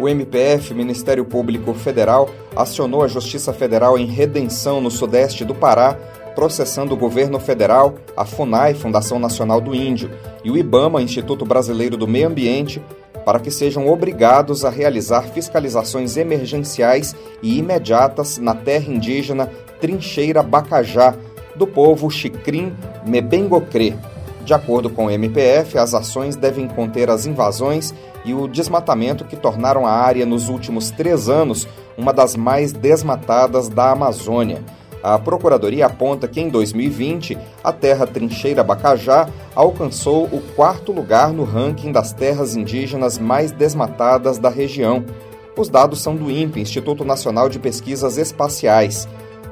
O 0.00 0.08
MPF, 0.08 0.72
Ministério 0.72 1.26
Público 1.26 1.74
Federal, 1.74 2.30
acionou 2.56 3.02
a 3.02 3.08
Justiça 3.08 3.52
Federal 3.52 3.98
em 3.98 4.06
redenção 4.06 4.80
no 4.80 4.90
sudeste 4.90 5.44
do 5.44 5.54
Pará, 5.54 5.92
processando 6.34 6.94
o 6.94 6.96
governo 6.96 7.38
federal, 7.38 7.96
a 8.16 8.24
FUNAI, 8.24 8.72
Fundação 8.72 9.18
Nacional 9.18 9.60
do 9.60 9.74
Índio, 9.74 10.10
e 10.42 10.50
o 10.50 10.56
IBAMA, 10.56 11.02
Instituto 11.02 11.44
Brasileiro 11.44 11.98
do 11.98 12.08
Meio 12.08 12.28
Ambiente, 12.28 12.82
para 13.26 13.38
que 13.38 13.50
sejam 13.50 13.88
obrigados 13.88 14.64
a 14.64 14.70
realizar 14.70 15.20
fiscalizações 15.34 16.16
emergenciais 16.16 17.14
e 17.42 17.58
imediatas 17.58 18.38
na 18.38 18.54
terra 18.54 18.90
indígena 18.90 19.50
Trincheira 19.82 20.42
Bacajá, 20.42 21.14
do 21.54 21.66
povo 21.66 22.10
Xicrim 22.10 22.74
Mebengocrê. 23.06 23.92
De 24.44 24.54
acordo 24.54 24.90
com 24.90 25.06
o 25.06 25.10
MPF, 25.10 25.78
as 25.78 25.94
ações 25.94 26.36
devem 26.36 26.66
conter 26.66 27.10
as 27.10 27.26
invasões 27.26 27.94
e 28.24 28.34
o 28.34 28.48
desmatamento 28.48 29.24
que 29.24 29.36
tornaram 29.36 29.86
a 29.86 29.92
área 29.92 30.26
nos 30.26 30.48
últimos 30.48 30.90
três 30.90 31.28
anos 31.28 31.68
uma 31.96 32.12
das 32.12 32.34
mais 32.34 32.72
desmatadas 32.72 33.68
da 33.68 33.90
Amazônia. 33.90 34.62
A 35.02 35.18
Procuradoria 35.18 35.86
aponta 35.86 36.28
que 36.28 36.40
em 36.40 36.48
2020 36.48 37.38
a 37.64 37.72
terra 37.72 38.06
Trincheira 38.06 38.62
Bacajá 38.62 39.28
alcançou 39.54 40.24
o 40.24 40.42
quarto 40.54 40.92
lugar 40.92 41.32
no 41.32 41.44
ranking 41.44 41.90
das 41.90 42.12
terras 42.12 42.54
indígenas 42.54 43.18
mais 43.18 43.50
desmatadas 43.50 44.38
da 44.38 44.50
região. 44.50 45.04
Os 45.56 45.68
dados 45.68 46.00
são 46.00 46.14
do 46.14 46.30
INPE, 46.30 46.60
Instituto 46.60 47.04
Nacional 47.04 47.48
de 47.48 47.58
Pesquisas 47.58 48.18
Espaciais. 48.18 49.08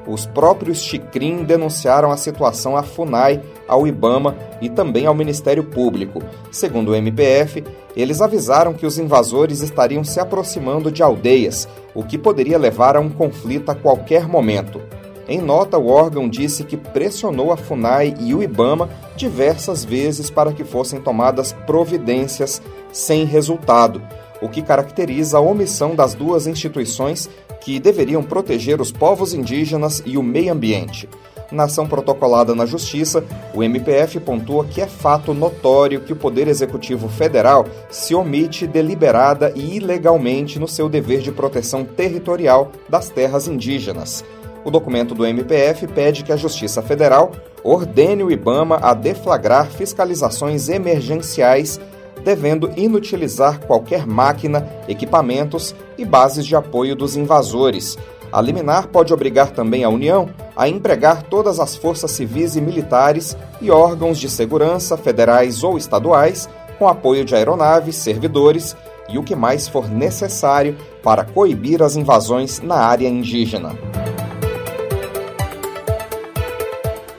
Os 0.09 0.25
próprios 0.25 0.81
Chicrim 0.81 1.43
denunciaram 1.43 2.11
a 2.11 2.17
situação 2.17 2.75
à 2.75 2.81
FUNAI, 2.81 3.43
ao 3.67 3.85
IBAMA 3.85 4.35
e 4.59 4.67
também 4.67 5.05
ao 5.05 5.13
Ministério 5.13 5.63
Público. 5.63 6.19
Segundo 6.51 6.89
o 6.89 6.95
MPF, 6.95 7.63
eles 7.95 8.19
avisaram 8.19 8.73
que 8.73 8.87
os 8.87 8.97
invasores 8.97 9.61
estariam 9.61 10.03
se 10.03 10.19
aproximando 10.19 10.91
de 10.91 11.03
aldeias, 11.03 11.69
o 11.93 12.03
que 12.03 12.17
poderia 12.17 12.57
levar 12.57 12.97
a 12.97 12.99
um 12.99 13.11
conflito 13.11 13.69
a 13.69 13.75
qualquer 13.75 14.27
momento. 14.27 14.81
Em 15.27 15.39
nota, 15.39 15.77
o 15.77 15.87
órgão 15.87 16.27
disse 16.27 16.63
que 16.63 16.75
pressionou 16.75 17.51
a 17.51 17.57
FUNAI 17.57 18.15
e 18.19 18.33
o 18.33 18.41
IBAMA 18.41 18.89
diversas 19.15 19.85
vezes 19.85 20.31
para 20.31 20.51
que 20.51 20.63
fossem 20.63 20.99
tomadas 20.99 21.53
providências 21.67 22.59
sem 22.91 23.25
resultado, 23.25 24.01
o 24.41 24.49
que 24.49 24.63
caracteriza 24.63 25.37
a 25.37 25.41
omissão 25.41 25.93
das 25.93 26.15
duas 26.15 26.47
instituições 26.47 27.29
que 27.61 27.79
deveriam 27.79 28.23
proteger 28.23 28.81
os 28.81 28.91
povos 28.91 29.33
indígenas 29.33 30.01
e 30.05 30.17
o 30.17 30.23
meio 30.23 30.53
ambiente. 30.53 31.09
Na 31.51 31.63
ação 31.63 31.87
protocolada 31.87 32.53
na 32.53 32.65
Justiça, 32.65 33.23
o 33.55 33.63
MPF 33.63 34.19
pontua 34.19 34.65
que 34.65 34.81
é 34.81 34.87
fato 34.87 35.33
notório 35.33 36.01
que 36.01 36.13
o 36.13 36.15
Poder 36.15 36.47
Executivo 36.47 37.09
Federal 37.09 37.65
se 37.89 38.13
omite 38.13 38.67
deliberada 38.67 39.51
e 39.55 39.77
ilegalmente 39.77 40.59
no 40.59 40.67
seu 40.67 40.87
dever 40.87 41.21
de 41.21 41.31
proteção 41.31 41.83
territorial 41.83 42.71
das 42.87 43.09
terras 43.09 43.47
indígenas. 43.47 44.23
O 44.63 44.69
documento 44.69 45.15
do 45.15 45.25
MPF 45.25 45.87
pede 45.87 46.23
que 46.23 46.31
a 46.31 46.37
Justiça 46.37 46.81
Federal 46.81 47.31
ordene 47.63 48.23
o 48.23 48.31
IBAMA 48.31 48.77
a 48.81 48.93
deflagrar 48.93 49.71
fiscalizações 49.71 50.69
emergenciais 50.69 51.79
devendo 52.23 52.71
inutilizar 52.75 53.59
qualquer 53.65 54.05
máquina, 54.05 54.67
equipamentos 54.87 55.75
e 55.97 56.05
bases 56.05 56.45
de 56.45 56.55
apoio 56.55 56.95
dos 56.95 57.15
invasores. 57.15 57.97
A 58.31 58.41
liminar 58.41 58.87
pode 58.87 59.13
obrigar 59.13 59.51
também 59.51 59.83
a 59.83 59.89
União 59.89 60.29
a 60.55 60.67
empregar 60.67 61.23
todas 61.23 61.59
as 61.59 61.75
forças 61.75 62.11
civis 62.11 62.55
e 62.55 62.61
militares 62.61 63.35
e 63.59 63.71
órgãos 63.71 64.19
de 64.19 64.29
segurança, 64.29 64.97
federais 64.97 65.63
ou 65.63 65.77
estaduais, 65.77 66.47
com 66.77 66.87
apoio 66.87 67.25
de 67.25 67.35
aeronaves, 67.35 67.95
servidores 67.95 68.75
e 69.09 69.17
o 69.17 69.23
que 69.23 69.35
mais 69.35 69.67
for 69.67 69.89
necessário 69.89 70.77
para 71.03 71.25
coibir 71.25 71.81
as 71.81 71.95
invasões 71.95 72.61
na 72.61 72.75
área 72.75 73.07
indígena. 73.07 73.75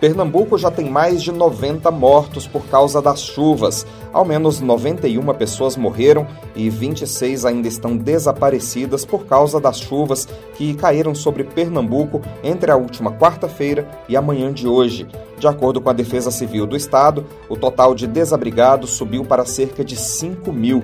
Pernambuco 0.01 0.57
já 0.57 0.71
tem 0.71 0.89
mais 0.89 1.23
de 1.23 1.31
90 1.31 1.91
mortos 1.91 2.47
por 2.47 2.65
causa 2.69 3.03
das 3.03 3.21
chuvas. 3.21 3.87
Ao 4.11 4.25
menos 4.25 4.59
91 4.59 5.23
pessoas 5.35 5.77
morreram 5.77 6.27
e 6.57 6.71
26 6.71 7.45
ainda 7.45 7.69
estão 7.69 7.95
desaparecidas 7.99 9.05
por 9.05 9.27
causa 9.27 9.61
das 9.61 9.79
chuvas 9.79 10.27
que 10.55 10.73
caíram 10.73 11.15
sobre 11.15 11.45
Pernambuco 11.45 12.23
entre 12.43 12.71
a 12.71 12.77
última 12.77 13.13
quarta-feira 13.13 13.87
e 14.09 14.17
a 14.17 14.23
manhã 14.23 14.51
de 14.51 14.67
hoje. 14.67 15.07
De 15.39 15.47
acordo 15.47 15.83
com 15.83 15.91
a 15.91 15.93
Defesa 15.93 16.31
Civil 16.31 16.67
do 16.67 16.77
Estado, 16.77 17.27
o 17.47 17.55
total 17.55 17.95
de 17.95 18.07
desabrigados 18.07 18.91
subiu 18.93 19.23
para 19.23 19.45
cerca 19.45 19.85
de 19.85 19.97
5 19.97 20.51
mil. 20.51 20.83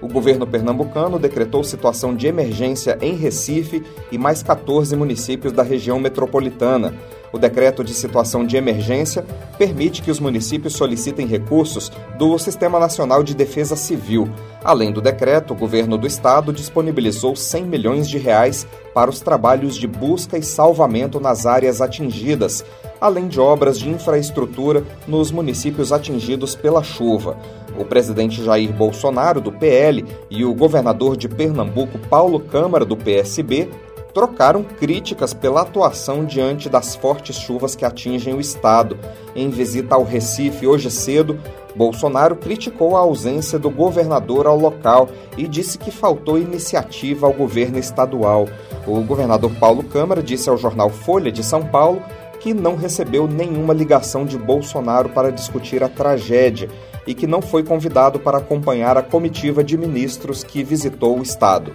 O 0.00 0.06
governo 0.06 0.46
pernambucano 0.46 1.18
decretou 1.18 1.64
situação 1.64 2.14
de 2.14 2.26
emergência 2.26 2.96
em 3.00 3.16
Recife 3.16 3.82
e 4.12 4.18
mais 4.18 4.42
14 4.42 4.94
municípios 4.94 5.52
da 5.52 5.62
região 5.62 5.98
metropolitana. 5.98 6.94
O 7.32 7.38
decreto 7.38 7.84
de 7.84 7.92
situação 7.92 8.44
de 8.44 8.56
emergência 8.56 9.24
permite 9.58 10.02
que 10.02 10.10
os 10.10 10.18
municípios 10.18 10.74
solicitem 10.74 11.26
recursos 11.26 11.90
do 12.18 12.38
Sistema 12.38 12.78
Nacional 12.78 13.22
de 13.22 13.34
Defesa 13.34 13.76
Civil. 13.76 14.28
Além 14.64 14.92
do 14.92 15.00
decreto, 15.00 15.52
o 15.52 15.56
governo 15.56 15.98
do 15.98 16.06
estado 16.06 16.52
disponibilizou 16.52 17.36
100 17.36 17.64
milhões 17.64 18.08
de 18.08 18.18
reais 18.18 18.66
para 18.94 19.10
os 19.10 19.20
trabalhos 19.20 19.76
de 19.76 19.86
busca 19.86 20.38
e 20.38 20.42
salvamento 20.42 21.20
nas 21.20 21.46
áreas 21.46 21.80
atingidas, 21.80 22.64
além 23.00 23.28
de 23.28 23.38
obras 23.38 23.78
de 23.78 23.88
infraestrutura 23.88 24.82
nos 25.06 25.30
municípios 25.30 25.92
atingidos 25.92 26.56
pela 26.56 26.82
chuva. 26.82 27.36
O 27.78 27.84
presidente 27.84 28.42
Jair 28.42 28.72
Bolsonaro, 28.72 29.40
do 29.40 29.52
PL, 29.52 30.04
e 30.28 30.44
o 30.44 30.52
governador 30.52 31.16
de 31.16 31.28
Pernambuco, 31.28 31.98
Paulo 32.10 32.40
Câmara, 32.40 32.84
do 32.84 32.96
PSB, 32.96 33.68
trocaram 34.12 34.62
críticas 34.62 35.32
pela 35.32 35.62
atuação 35.62 36.24
diante 36.24 36.68
das 36.68 36.96
fortes 36.96 37.36
chuvas 37.36 37.74
que 37.74 37.84
atingem 37.84 38.34
o 38.34 38.40
estado. 38.40 38.98
Em 39.34 39.50
visita 39.50 39.94
ao 39.94 40.04
Recife 40.04 40.66
hoje 40.66 40.90
cedo, 40.90 41.38
Bolsonaro 41.74 42.36
criticou 42.36 42.96
a 42.96 43.00
ausência 43.00 43.58
do 43.58 43.70
governador 43.70 44.46
ao 44.46 44.58
local 44.58 45.08
e 45.36 45.46
disse 45.46 45.78
que 45.78 45.90
faltou 45.90 46.38
iniciativa 46.38 47.26
ao 47.26 47.32
governo 47.32 47.78
estadual. 47.78 48.48
O 48.86 49.00
governador 49.02 49.52
Paulo 49.60 49.84
Câmara 49.84 50.22
disse 50.22 50.50
ao 50.50 50.56
jornal 50.56 50.90
Folha 50.90 51.30
de 51.30 51.44
São 51.44 51.64
Paulo 51.64 52.02
que 52.40 52.54
não 52.54 52.76
recebeu 52.76 53.26
nenhuma 53.26 53.74
ligação 53.74 54.24
de 54.24 54.38
Bolsonaro 54.38 55.08
para 55.08 55.32
discutir 55.32 55.82
a 55.82 55.88
tragédia 55.88 56.68
e 57.06 57.14
que 57.14 57.26
não 57.26 57.40
foi 57.40 57.62
convidado 57.62 58.20
para 58.20 58.38
acompanhar 58.38 58.96
a 58.96 59.02
comitiva 59.02 59.64
de 59.64 59.76
ministros 59.76 60.44
que 60.44 60.62
visitou 60.62 61.18
o 61.18 61.22
estado. 61.22 61.72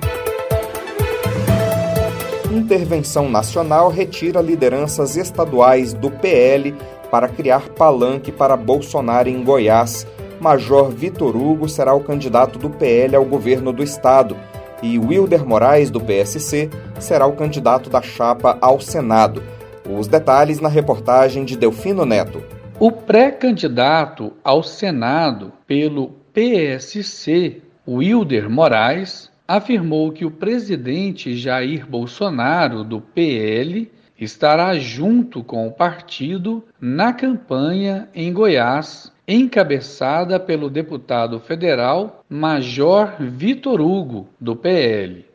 Intervenção 2.54 3.28
Nacional 3.30 3.90
retira 3.90 4.40
lideranças 4.40 5.18
estaduais 5.18 5.92
do 5.92 6.12
PL 6.12 6.76
para 7.10 7.28
criar 7.28 7.70
palanque 7.70 8.32
para 8.32 8.56
Bolsonaro 8.56 9.28
em 9.28 9.44
Goiás. 9.44 10.06
Major 10.40 10.92
Vitor 10.92 11.36
Hugo 11.36 11.68
será 11.68 11.96
o 11.96 12.04
candidato 12.04 12.60
do 12.60 12.70
PL 12.70 13.16
ao 13.16 13.26
governo 13.26 13.74
do 13.74 13.82
estado 13.82 14.38
e 14.84 15.00
Wilder 15.00 15.44
Moraes, 15.44 15.90
do 15.90 16.00
PSC, 16.00 16.70
será 17.00 17.26
o 17.26 17.34
candidato 17.34 17.90
da 17.90 18.04
chapa 18.04 18.56
ao 18.62 18.80
Senado. 18.80 19.42
Os 19.90 20.08
detalhes 20.08 20.60
na 20.60 20.70
reportagem 20.70 21.46
de 21.46 21.58
Delfino 21.58 22.06
Neto. 22.06 22.44
O 22.80 22.92
pré-candidato 22.92 24.32
ao 24.44 24.62
Senado 24.62 25.54
pelo 25.66 26.10
PSC, 26.32 27.64
Wilder 27.88 28.48
Moraes, 28.48 29.33
afirmou 29.48 30.12
que 30.12 30.26
o 30.26 30.32
presidente 30.32 31.36
Jair 31.36 31.86
Bolsonaro, 31.88 32.84
do 32.84 33.02
PL, 33.02 33.92
estará 34.20 34.76
junto 34.76 35.44
com 35.44 35.68
o 35.68 35.72
partido 35.72 36.64
na 36.80 37.14
campanha 37.14 38.08
em 38.14 38.32
Goiás, 38.32 39.12
encabeçada 39.28 40.40
pelo 40.40 40.70
deputado 40.70 41.40
federal 41.40 42.24
Major 42.30 43.16
Vitor 43.20 43.82
Hugo, 43.82 44.28
do 44.40 44.56
PL. 44.56 45.26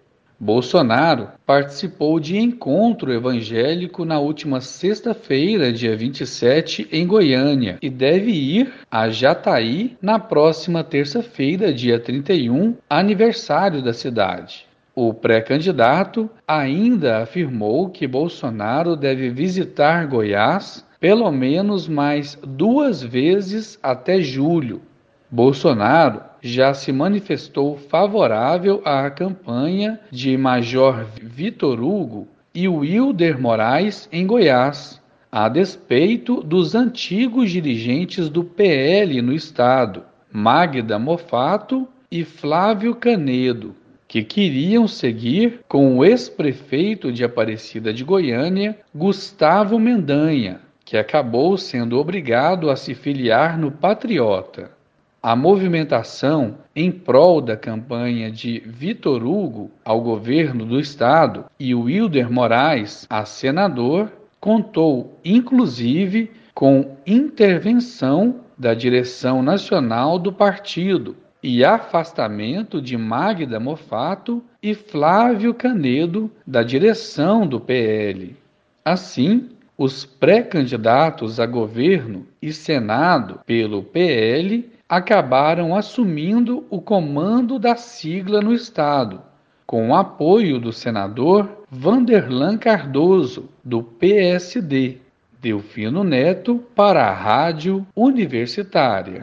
Bolsonaro 0.41 1.31
participou 1.45 2.21
de 2.21 2.39
encontro 2.39 3.13
evangélico 3.13 4.05
na 4.05 4.21
última 4.21 4.61
sexta-feira, 4.61 5.73
dia 5.73 5.97
27, 5.97 6.87
em 6.93 7.05
Goiânia, 7.07 7.77
e 7.83 7.91
deve 7.91 8.31
ir 8.31 8.73
a 8.89 9.11
Jataí 9.11 9.97
na 10.01 10.19
próxima 10.21 10.85
terça-feira, 10.85 11.73
dia 11.73 11.99
31, 11.99 12.77
aniversário 12.89 13.83
da 13.83 13.93
cidade. 13.93 14.65
O 14.95 15.13
pré-candidato 15.13 16.31
ainda 16.47 17.23
afirmou 17.23 17.89
que 17.89 18.07
Bolsonaro 18.07 18.95
deve 18.95 19.31
visitar 19.31 20.07
Goiás 20.07 20.87
pelo 21.01 21.31
menos 21.31 21.89
mais 21.89 22.39
duas 22.43 23.03
vezes 23.03 23.79
até 23.83 24.21
julho. 24.21 24.83
Bolsonaro 25.31 26.23
já 26.43 26.73
se 26.75 26.93
manifestou 26.93 27.77
favorável 27.77 28.81
à 28.85 29.11
campanha 29.11 30.01
de 30.11 30.37
Major 30.37 31.07
Vitor 31.23 31.83
Hugo 31.83 32.29
e 32.55 32.69
Wilder 32.69 33.41
Moraes 33.41 34.09
em 34.13 34.27
Goiás, 34.27 35.01
a 35.31 35.49
despeito 35.49 36.43
dos 36.43 36.75
antigos 36.75 37.51
dirigentes 37.51 38.29
do 38.29 38.43
PL 38.43 39.21
no 39.21 39.33
estado, 39.33 40.03
Magda 40.33 40.99
Mofato 40.99 41.87
e 42.11 42.25
Flávio 42.25 42.95
Canedo, 42.95 43.75
que 44.07 44.23
queriam 44.23 44.89
seguir 44.89 45.61
com 45.69 45.99
o 45.99 46.05
ex-prefeito 46.05 47.13
de 47.13 47.23
Aparecida 47.23 47.93
de 47.93 48.03
Goiânia, 48.03 48.79
Gustavo 48.95 49.79
Mendanha, 49.79 50.61
que 50.85 50.97
acabou 50.97 51.59
sendo 51.59 51.99
obrigado 51.99 52.71
a 52.71 52.77
se 52.77 52.95
filiar 52.95 53.59
no 53.59 53.71
Patriota. 53.71 54.78
A 55.21 55.35
movimentação 55.35 56.59
em 56.77 56.93
prol 56.93 57.41
da 57.41 57.57
campanha 57.57 58.31
de 58.31 58.61
Vitor 58.65 59.27
Hugo 59.27 59.69
ao 59.85 60.01
governo 60.01 60.65
do 60.65 60.79
estado 60.79 61.47
e 61.59 61.75
Wilder 61.75 62.31
Moraes 62.31 63.05
a 63.11 63.25
senador 63.25 64.13
contou 64.39 65.19
inclusive 65.25 66.31
com 66.55 66.97
intervenção 67.05 68.37
da 68.57 68.75
direção 68.75 69.43
nacional 69.43 70.21
do 70.21 70.33
partido 70.33 71.17
e 71.43 71.65
afastamento 71.65 72.81
de 72.81 72.97
Magda 72.97 73.59
Mofato 73.59 74.41
e 74.63 74.73
Flávio 74.73 75.53
Canedo 75.53 76.31
da 76.47 76.63
direção 76.63 77.45
do 77.45 77.59
PL. 77.59 78.37
Assim, 78.85 79.49
os 79.77 80.05
pré-candidatos 80.05 81.41
a 81.41 81.47
governo 81.47 82.25
e 82.41 82.53
Senado 82.53 83.41
pelo 83.45 83.83
PL 83.83 84.78
acabaram 84.89 85.77
assumindo 85.77 86.65
o 86.71 86.81
comando 86.81 87.59
da 87.59 87.77
sigla 87.77 88.41
no 88.41 88.55
Estado, 88.55 89.21
com 89.67 89.91
o 89.91 89.95
apoio 89.95 90.59
do 90.59 90.73
senador 90.73 91.65
Vanderlan 91.71 92.57
Cardoso, 92.57 93.51
do 93.63 93.83
PSD. 93.83 94.99
Delfino 95.41 96.03
Neto, 96.03 96.59
para 96.75 97.07
a 97.07 97.13
Rádio 97.13 97.87
Universitária. 97.95 99.23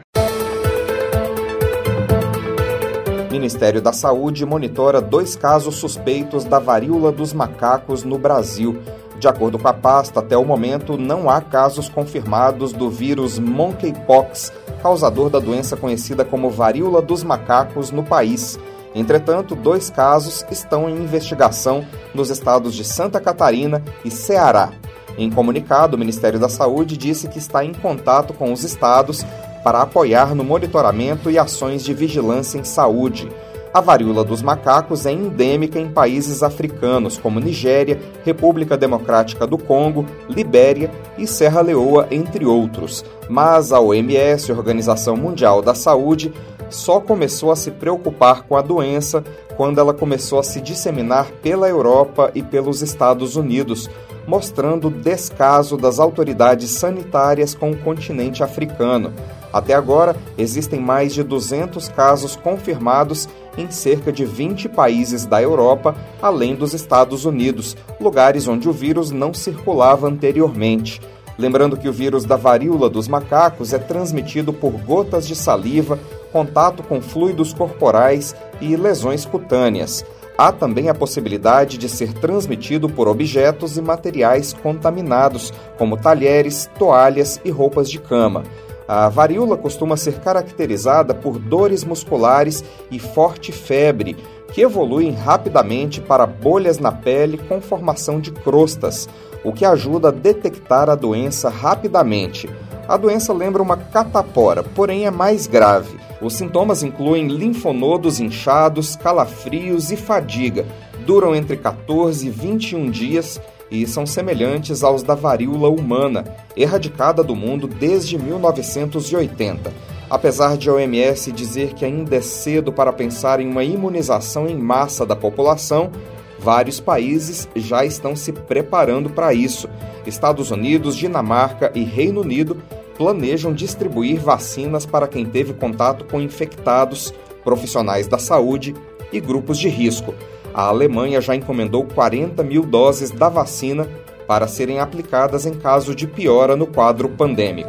Ministério 3.30 3.82
da 3.82 3.92
Saúde 3.92 4.46
monitora 4.46 5.02
dois 5.02 5.36
casos 5.36 5.74
suspeitos 5.74 6.44
da 6.46 6.58
varíola 6.58 7.12
dos 7.12 7.34
macacos 7.34 8.02
no 8.02 8.16
Brasil. 8.16 8.80
De 9.18 9.28
acordo 9.28 9.58
com 9.58 9.68
a 9.68 9.72
pasta, 9.72 10.20
até 10.20 10.36
o 10.36 10.44
momento 10.44 10.98
não 10.98 11.30
há 11.30 11.40
casos 11.40 11.88
confirmados 11.88 12.72
do 12.72 12.90
vírus 12.90 13.38
monkeypox, 13.38 14.52
causador 14.82 15.30
da 15.30 15.38
doença 15.38 15.76
conhecida 15.76 16.24
como 16.24 16.50
varíola 16.50 17.00
dos 17.00 17.22
macacos 17.22 17.90
no 17.90 18.02
país. 18.02 18.58
Entretanto, 18.94 19.54
dois 19.54 19.90
casos 19.90 20.44
estão 20.50 20.88
em 20.88 20.96
investigação 20.96 21.84
nos 22.14 22.30
estados 22.30 22.74
de 22.74 22.84
Santa 22.84 23.20
Catarina 23.20 23.82
e 24.04 24.10
Ceará. 24.10 24.70
Em 25.18 25.30
comunicado, 25.30 25.96
o 25.96 25.98
Ministério 25.98 26.38
da 26.38 26.48
Saúde 26.48 26.96
disse 26.96 27.28
que 27.28 27.38
está 27.38 27.64
em 27.64 27.72
contato 27.72 28.34
com 28.34 28.52
os 28.52 28.64
estados 28.64 29.24
para 29.64 29.82
apoiar 29.82 30.34
no 30.34 30.44
monitoramento 30.44 31.30
e 31.30 31.38
ações 31.38 31.82
de 31.82 31.92
vigilância 31.92 32.58
em 32.58 32.64
saúde. 32.64 33.28
A 33.76 33.80
varíola 33.82 34.24
dos 34.24 34.40
macacos 34.40 35.04
é 35.04 35.12
endêmica 35.12 35.78
em 35.78 35.86
países 35.86 36.42
africanos 36.42 37.18
como 37.18 37.38
Nigéria, 37.38 38.00
República 38.24 38.74
Democrática 38.74 39.46
do 39.46 39.58
Congo, 39.58 40.06
Libéria 40.30 40.90
e 41.18 41.26
Serra 41.26 41.60
Leoa, 41.60 42.08
entre 42.10 42.46
outros. 42.46 43.04
Mas 43.28 43.72
a 43.72 43.78
OMS, 43.78 44.50
Organização 44.50 45.14
Mundial 45.14 45.60
da 45.60 45.74
Saúde, 45.74 46.32
só 46.70 47.00
começou 47.00 47.52
a 47.52 47.56
se 47.56 47.70
preocupar 47.70 48.44
com 48.44 48.56
a 48.56 48.62
doença 48.62 49.22
quando 49.58 49.78
ela 49.78 49.92
começou 49.92 50.38
a 50.38 50.42
se 50.42 50.58
disseminar 50.58 51.30
pela 51.42 51.68
Europa 51.68 52.30
e 52.34 52.42
pelos 52.42 52.80
Estados 52.80 53.36
Unidos, 53.36 53.90
mostrando 54.26 54.88
o 54.88 54.90
descaso 54.90 55.76
das 55.76 55.98
autoridades 55.98 56.70
sanitárias 56.70 57.54
com 57.54 57.72
o 57.72 57.76
continente 57.76 58.42
africano. 58.42 59.12
Até 59.52 59.74
agora, 59.74 60.16
existem 60.36 60.80
mais 60.80 61.14
de 61.14 61.22
200 61.22 61.88
casos 61.88 62.36
confirmados 62.36 63.28
em 63.56 63.70
cerca 63.70 64.12
de 64.12 64.24
20 64.24 64.68
países 64.68 65.26
da 65.26 65.40
Europa, 65.40 65.94
além 66.20 66.54
dos 66.54 66.74
Estados 66.74 67.24
Unidos, 67.24 67.76
lugares 68.00 68.46
onde 68.48 68.68
o 68.68 68.72
vírus 68.72 69.10
não 69.10 69.32
circulava 69.32 70.08
anteriormente. 70.08 71.00
Lembrando 71.38 71.76
que 71.76 71.88
o 71.88 71.92
vírus 71.92 72.24
da 72.24 72.36
varíola 72.36 72.88
dos 72.88 73.08
macacos 73.08 73.72
é 73.72 73.78
transmitido 73.78 74.52
por 74.52 74.72
gotas 74.72 75.26
de 75.26 75.36
saliva, 75.36 75.98
contato 76.32 76.82
com 76.82 77.00
fluidos 77.00 77.52
corporais 77.52 78.34
e 78.60 78.74
lesões 78.76 79.26
cutâneas. 79.26 80.04
Há 80.38 80.52
também 80.52 80.90
a 80.90 80.94
possibilidade 80.94 81.78
de 81.78 81.88
ser 81.88 82.12
transmitido 82.12 82.88
por 82.88 83.08
objetos 83.08 83.78
e 83.78 83.82
materiais 83.82 84.52
contaminados, 84.52 85.52
como 85.78 85.96
talheres, 85.96 86.68
toalhas 86.78 87.40
e 87.42 87.50
roupas 87.50 87.90
de 87.90 87.98
cama. 87.98 88.44
A 88.88 89.08
varíola 89.08 89.56
costuma 89.56 89.96
ser 89.96 90.20
caracterizada 90.20 91.12
por 91.12 91.38
dores 91.38 91.82
musculares 91.82 92.64
e 92.90 93.00
forte 93.00 93.50
febre, 93.50 94.16
que 94.52 94.60
evoluem 94.60 95.10
rapidamente 95.10 96.00
para 96.00 96.26
bolhas 96.26 96.78
na 96.78 96.92
pele 96.92 97.36
com 97.36 97.60
formação 97.60 98.20
de 98.20 98.30
crostas, 98.30 99.08
o 99.42 99.52
que 99.52 99.64
ajuda 99.64 100.08
a 100.08 100.12
detectar 100.12 100.88
a 100.88 100.94
doença 100.94 101.48
rapidamente. 101.48 102.48
A 102.88 102.96
doença 102.96 103.32
lembra 103.32 103.60
uma 103.60 103.76
catapora, 103.76 104.62
porém 104.62 105.06
é 105.06 105.10
mais 105.10 105.48
grave. 105.48 105.98
Os 106.20 106.34
sintomas 106.34 106.84
incluem 106.84 107.26
linfonodos 107.26 108.20
inchados, 108.20 108.94
calafrios 108.94 109.90
e 109.90 109.96
fadiga. 109.96 110.64
Duram 111.04 111.34
entre 111.34 111.56
14 111.56 112.28
e 112.28 112.30
21 112.30 112.90
dias 112.90 113.40
e 113.70 113.86
são 113.86 114.06
semelhantes 114.06 114.82
aos 114.82 115.02
da 115.02 115.14
varíola 115.14 115.68
humana, 115.68 116.24
erradicada 116.56 117.22
do 117.22 117.34
mundo 117.34 117.66
desde 117.66 118.18
1980. 118.18 119.72
Apesar 120.08 120.56
de 120.56 120.70
a 120.70 120.72
OMS 120.72 121.32
dizer 121.32 121.74
que 121.74 121.84
ainda 121.84 122.16
é 122.16 122.20
cedo 122.20 122.72
para 122.72 122.92
pensar 122.92 123.40
em 123.40 123.48
uma 123.48 123.64
imunização 123.64 124.46
em 124.46 124.56
massa 124.56 125.04
da 125.04 125.16
população, 125.16 125.90
vários 126.38 126.78
países 126.78 127.48
já 127.56 127.84
estão 127.84 128.14
se 128.14 128.32
preparando 128.32 129.10
para 129.10 129.34
isso. 129.34 129.68
Estados 130.06 130.52
Unidos, 130.52 130.94
Dinamarca 130.94 131.72
e 131.74 131.82
Reino 131.82 132.20
Unido 132.20 132.56
planejam 132.96 133.52
distribuir 133.52 134.20
vacinas 134.20 134.86
para 134.86 135.08
quem 135.08 135.26
teve 135.26 135.52
contato 135.52 136.04
com 136.04 136.20
infectados, 136.20 137.12
profissionais 137.42 138.06
da 138.06 138.18
saúde 138.18 138.74
e 139.12 139.20
grupos 139.20 139.58
de 139.58 139.68
risco 139.68 140.14
a 140.56 140.68
Alemanha 140.68 141.20
já 141.20 141.36
encomendou 141.36 141.84
40 141.84 142.42
mil 142.42 142.64
doses 142.64 143.10
da 143.10 143.28
vacina 143.28 143.86
para 144.26 144.48
serem 144.48 144.80
aplicadas 144.80 145.44
em 145.44 145.52
caso 145.52 145.94
de 145.94 146.06
piora 146.06 146.56
no 146.56 146.66
quadro 146.66 147.10
pandêmico. 147.10 147.68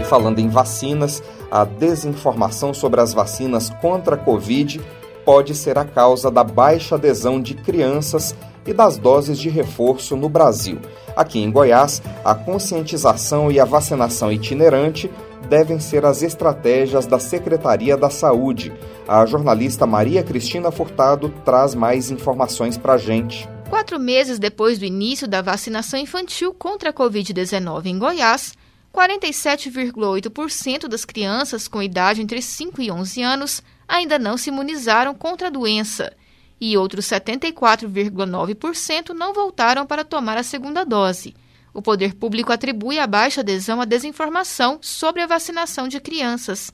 E 0.00 0.04
falando 0.04 0.38
em 0.38 0.48
vacinas, 0.48 1.20
a 1.50 1.64
desinformação 1.64 2.72
sobre 2.72 3.00
as 3.00 3.12
vacinas 3.12 3.68
contra 3.80 4.14
a 4.14 4.18
Covid 4.18 4.80
pode 5.24 5.56
ser 5.56 5.76
a 5.76 5.84
causa 5.84 6.30
da 6.30 6.44
baixa 6.44 6.94
adesão 6.94 7.42
de 7.42 7.54
crianças 7.54 8.32
e 8.64 8.72
das 8.72 8.96
doses 8.96 9.40
de 9.40 9.48
reforço 9.48 10.16
no 10.16 10.28
Brasil. 10.28 10.78
Aqui 11.16 11.40
em 11.40 11.50
Goiás, 11.50 12.00
a 12.24 12.32
conscientização 12.32 13.50
e 13.50 13.58
a 13.58 13.64
vacinação 13.64 14.30
itinerante 14.30 15.10
devem 15.50 15.78
ser 15.80 16.06
as 16.06 16.22
estratégias 16.22 17.06
da 17.06 17.18
Secretaria 17.18 17.96
da 17.96 18.08
Saúde. 18.08 18.72
A 19.06 19.26
jornalista 19.26 19.84
Maria 19.84 20.22
Cristina 20.22 20.70
Furtado 20.70 21.28
traz 21.44 21.74
mais 21.74 22.08
informações 22.08 22.78
para 22.78 22.92
a 22.92 22.98
gente. 22.98 23.48
Quatro 23.68 23.98
meses 23.98 24.38
depois 24.38 24.78
do 24.78 24.84
início 24.84 25.26
da 25.26 25.42
vacinação 25.42 25.98
infantil 25.98 26.54
contra 26.54 26.90
a 26.90 26.92
Covid-19 26.92 27.86
em 27.86 27.98
Goiás, 27.98 28.54
47,8% 28.94 30.86
das 30.86 31.04
crianças 31.04 31.66
com 31.66 31.82
idade 31.82 32.22
entre 32.22 32.40
5 32.40 32.80
e 32.80 32.88
11 32.88 33.22
anos 33.22 33.60
ainda 33.88 34.20
não 34.20 34.36
se 34.36 34.50
imunizaram 34.50 35.12
contra 35.14 35.48
a 35.48 35.50
doença 35.50 36.12
e 36.60 36.76
outros 36.76 37.06
74,9% 37.06 39.08
não 39.10 39.32
voltaram 39.32 39.84
para 39.84 40.04
tomar 40.04 40.36
a 40.36 40.44
segunda 40.44 40.84
dose. 40.84 41.34
O 41.72 41.80
poder 41.80 42.14
público 42.14 42.52
atribui 42.52 42.98
a 42.98 43.06
baixa 43.06 43.40
adesão 43.40 43.80
à 43.80 43.84
desinformação 43.84 44.78
sobre 44.82 45.22
a 45.22 45.26
vacinação 45.26 45.86
de 45.86 46.00
crianças. 46.00 46.72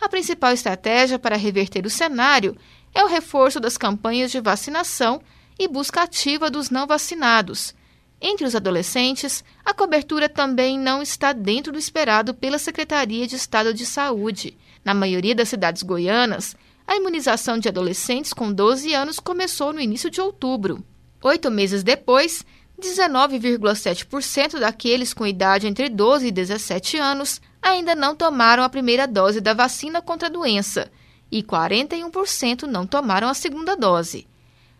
A 0.00 0.08
principal 0.08 0.52
estratégia 0.52 1.18
para 1.18 1.36
reverter 1.36 1.84
o 1.84 1.90
cenário 1.90 2.56
é 2.94 3.02
o 3.04 3.08
reforço 3.08 3.58
das 3.58 3.76
campanhas 3.76 4.30
de 4.30 4.40
vacinação 4.40 5.20
e 5.58 5.66
busca 5.66 6.02
ativa 6.02 6.50
dos 6.50 6.70
não 6.70 6.86
vacinados. 6.86 7.74
Entre 8.20 8.46
os 8.46 8.54
adolescentes, 8.54 9.44
a 9.64 9.74
cobertura 9.74 10.28
também 10.28 10.78
não 10.78 11.02
está 11.02 11.32
dentro 11.32 11.72
do 11.72 11.78
esperado 11.78 12.32
pela 12.32 12.58
Secretaria 12.58 13.26
de 13.26 13.36
Estado 13.36 13.74
de 13.74 13.84
Saúde. 13.84 14.56
Na 14.84 14.94
maioria 14.94 15.34
das 15.34 15.48
cidades 15.48 15.82
goianas, 15.82 16.56
a 16.86 16.96
imunização 16.96 17.58
de 17.58 17.68
adolescentes 17.68 18.32
com 18.32 18.52
12 18.52 18.94
anos 18.94 19.18
começou 19.18 19.72
no 19.72 19.80
início 19.80 20.08
de 20.08 20.20
outubro. 20.20 20.82
Oito 21.22 21.50
meses 21.50 21.82
depois, 21.82 22.44
19,7% 22.80 24.58
daqueles 24.58 25.14
com 25.14 25.26
idade 25.26 25.66
entre 25.66 25.88
12 25.88 26.26
e 26.26 26.30
17 26.30 26.98
anos 26.98 27.40
ainda 27.62 27.94
não 27.94 28.14
tomaram 28.14 28.62
a 28.62 28.68
primeira 28.68 29.06
dose 29.06 29.40
da 29.40 29.54
vacina 29.54 30.02
contra 30.02 30.28
a 30.28 30.30
doença 30.30 30.90
e 31.30 31.42
41% 31.42 32.62
não 32.62 32.86
tomaram 32.86 33.28
a 33.28 33.34
segunda 33.34 33.76
dose. 33.76 34.26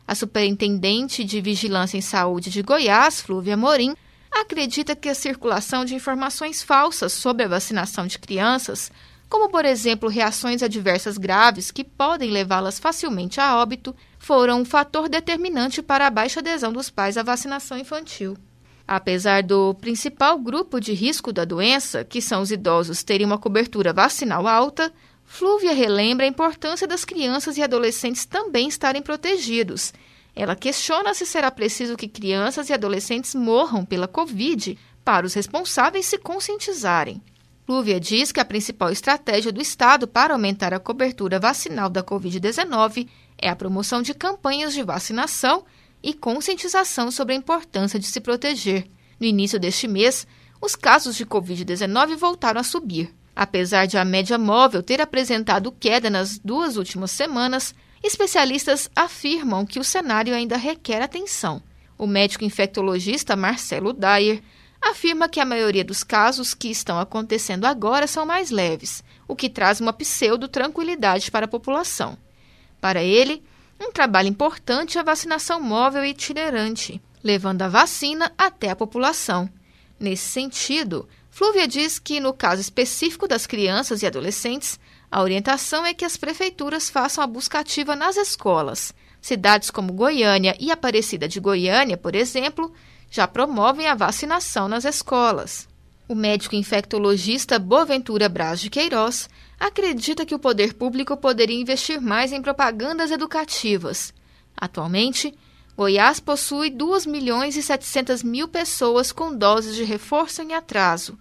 A 0.07 0.15
superintendente 0.15 1.25
de 1.25 1.41
Vigilância 1.41 1.99
em 1.99 2.01
Saúde 2.01 2.51
de 2.51 2.63
Goiás, 2.63 3.21
Flúvia 3.21 3.57
Morim, 3.57 3.97
acredita 4.31 4.95
que 4.95 5.09
a 5.09 5.15
circulação 5.15 5.85
de 5.85 5.95
informações 5.95 6.63
falsas 6.63 7.13
sobre 7.13 7.45
a 7.45 7.49
vacinação 7.49 8.07
de 8.07 8.19
crianças, 8.19 8.93
como 9.29 9.49
por 9.49 9.65
exemplo 9.65 10.09
reações 10.09 10.63
adversas 10.63 11.19
graves 11.19 11.71
que 11.71 11.83
podem 11.83 12.31
levá-las 12.31 12.79
facilmente 12.79 13.41
a 13.41 13.57
óbito, 13.57 13.95
foram 14.19 14.61
um 14.61 14.65
fator 14.65 15.09
determinante 15.09 15.83
para 15.83 16.07
a 16.07 16.11
baixa 16.11 16.41
adesão 16.41 16.73
dos 16.73 16.91
pais 16.91 17.17
à 17.17 17.23
vacinação 17.23 17.77
infantil. 17.79 18.37
Apesar 18.87 19.43
do 19.43 19.75
principal 19.75 20.39
grupo 20.39 20.81
de 20.81 20.93
risco 20.93 21.33
da 21.33 21.45
doença, 21.45 22.05
que 22.05 22.23
são 22.23 22.43
os 22.43 22.53
idosos, 22.53 23.03
terem 23.03 23.27
uma 23.27 23.39
cobertura 23.39 23.93
vacinal 23.93 24.47
alta, 24.47 24.93
Flúvia 25.25 25.73
relembra 25.73 26.25
a 26.25 26.29
importância 26.29 26.87
das 26.87 27.05
crianças 27.05 27.59
e 27.59 27.63
adolescentes 27.63 28.25
também 28.25 28.69
estarem 28.69 29.03
protegidos. 29.03 29.93
Ela 30.37 30.55
questiona 30.55 31.15
se 31.15 31.27
será 31.27 31.51
preciso 31.51 31.97
que 31.97 32.07
crianças 32.07 32.71
e 32.71 32.73
adolescentes 32.73 33.35
morram 33.35 33.85
pela 33.85 34.07
Covid 34.07 34.79
para 35.05 35.27
os 35.27 35.35
responsáveis 35.35 36.07
se 36.07 36.17
conscientizarem. 36.17 37.21
Flúvia 37.67 37.99
diz 37.99 38.31
que 38.31 38.39
a 38.39 38.45
principal 38.45 38.93
estratégia 38.93 39.51
do 39.51 39.61
Estado 39.61 40.07
para 40.07 40.33
aumentar 40.33 40.73
a 40.73 40.79
cobertura 40.79 41.41
vacinal 41.41 41.91
da 41.91 42.01
Covid-19 42.01 43.09
é 43.37 43.49
a 43.49 43.57
promoção 43.57 44.03
de 44.03 44.15
campanhas 44.15 44.73
de 44.73 44.85
vacinação 44.85 45.65
e 46.01 46.15
conscientização 46.15 47.11
sobre 47.11 47.35
a 47.35 47.37
importância 47.37 47.99
de 47.99 48.07
se 48.07 48.21
proteger. 48.21 48.87
No 49.19 49.27
início 49.27 49.59
deste 49.59 49.89
mês, 49.89 50.29
os 50.61 50.77
casos 50.77 51.17
de 51.17 51.27
Covid-19 51.27 52.15
voltaram 52.15 52.61
a 52.61 52.65
subir. 52.65 53.13
Apesar 53.35 53.87
de 53.87 53.99
a 53.99 54.05
média 54.05 54.39
móvel 54.39 54.81
ter 54.81 55.01
apresentado 55.01 55.73
queda 55.73 56.09
nas 56.09 56.39
duas 56.39 56.77
últimas 56.77 57.11
semanas, 57.11 57.75
especialistas 58.01 58.89
afirmam 58.95 59.67
que 59.67 59.81
o 59.81 59.85
cenário 59.85 60.33
ainda 60.33 60.57
requer 60.57 61.03
atenção. 61.03 61.61
O 61.99 62.07
médico 62.07 62.45
infectologista 62.45 63.35
Marcelo 63.35 63.93
Dyer 63.93 64.41
afirma 64.91 65.29
que 65.29 65.41
a 65.41 65.45
maioria 65.45 65.85
dos 65.85 66.03
casos 66.03 66.55
que 66.55 66.69
estão 66.69 66.99
acontecendo 66.99 67.65
agora 67.65 68.07
são 68.07 68.27
mais 68.27 68.51
leves, 68.51 69.03
o 69.27 69.37
que 69.37 69.49
traz 69.49 69.81
uma 69.81 69.93
pseudo-tranquilidade 69.93 71.31
para 71.31 71.47
a 71.47 71.49
população. 71.49 72.17
Para 72.81 73.03
ele, 73.03 73.43
um 73.81 73.93
trabalho 73.93 74.29
importante 74.29 74.97
é 74.97 75.01
a 75.01 75.05
vacinação 75.05 75.61
móvel 75.61 76.05
e 76.05 76.11
itinerante, 76.11 77.01
levando 77.23 77.63
a 77.63 77.69
vacina 77.69 78.33
até 78.39 78.71
a 78.71 78.77
população. 78.77 79.51
Nesse 79.99 80.29
sentido, 80.29 81.09
Flúvia 81.31 81.69
diz 81.69 81.99
que, 81.99 82.21
no 82.21 82.33
caso 82.33 82.61
específico 82.61 83.29
das 83.29 83.47
crianças 83.47 84.03
e 84.03 84.07
adolescentes, 84.07 84.79
a 85.11 85.23
orientação 85.23 85.85
é 85.85 85.93
que 85.93 86.05
as 86.05 86.17
prefeituras 86.17 86.89
façam 86.89 87.23
a 87.23 87.27
busca 87.27 87.59
ativa 87.59 87.95
nas 87.95 88.17
escolas. 88.17 88.95
Cidades 89.21 89.71
como 89.71 89.93
Goiânia 89.93 90.57
e 90.59 90.71
Aparecida 90.71 91.29
de 91.29 91.41
Goiânia, 91.41 91.97
por 91.97 92.15
exemplo, 92.15 92.73
já 93.17 93.27
promovem 93.27 93.87
a 93.87 93.95
vacinação 93.95 94.69
nas 94.69 94.85
escolas. 94.85 95.67
O 96.07 96.15
médico 96.15 96.55
infectologista 96.55 97.59
Boaventura 97.59 98.29
Braz 98.29 98.61
de 98.61 98.69
Queiroz 98.69 99.27
acredita 99.59 100.27
que 100.27 100.35
o 100.35 100.39
poder 100.39 100.75
público 100.75 101.17
poderia 101.17 101.59
investir 101.59 101.99
mais 101.99 102.31
em 102.31 102.43
propagandas 102.43 103.11
educativas. 103.11 104.13
Atualmente, 104.55 105.35
Goiás 105.75 106.21
possui 106.21 106.69
2 106.69 107.07
milhões 107.07 107.57
e 107.57 107.63
700 107.63 108.23
mil 108.23 108.49
pessoas 108.49 109.11
com 109.13 109.35
doses 109.35 109.75
de 109.75 109.83
reforço 109.83 110.43
em 110.43 110.53
atraso. 110.53 111.19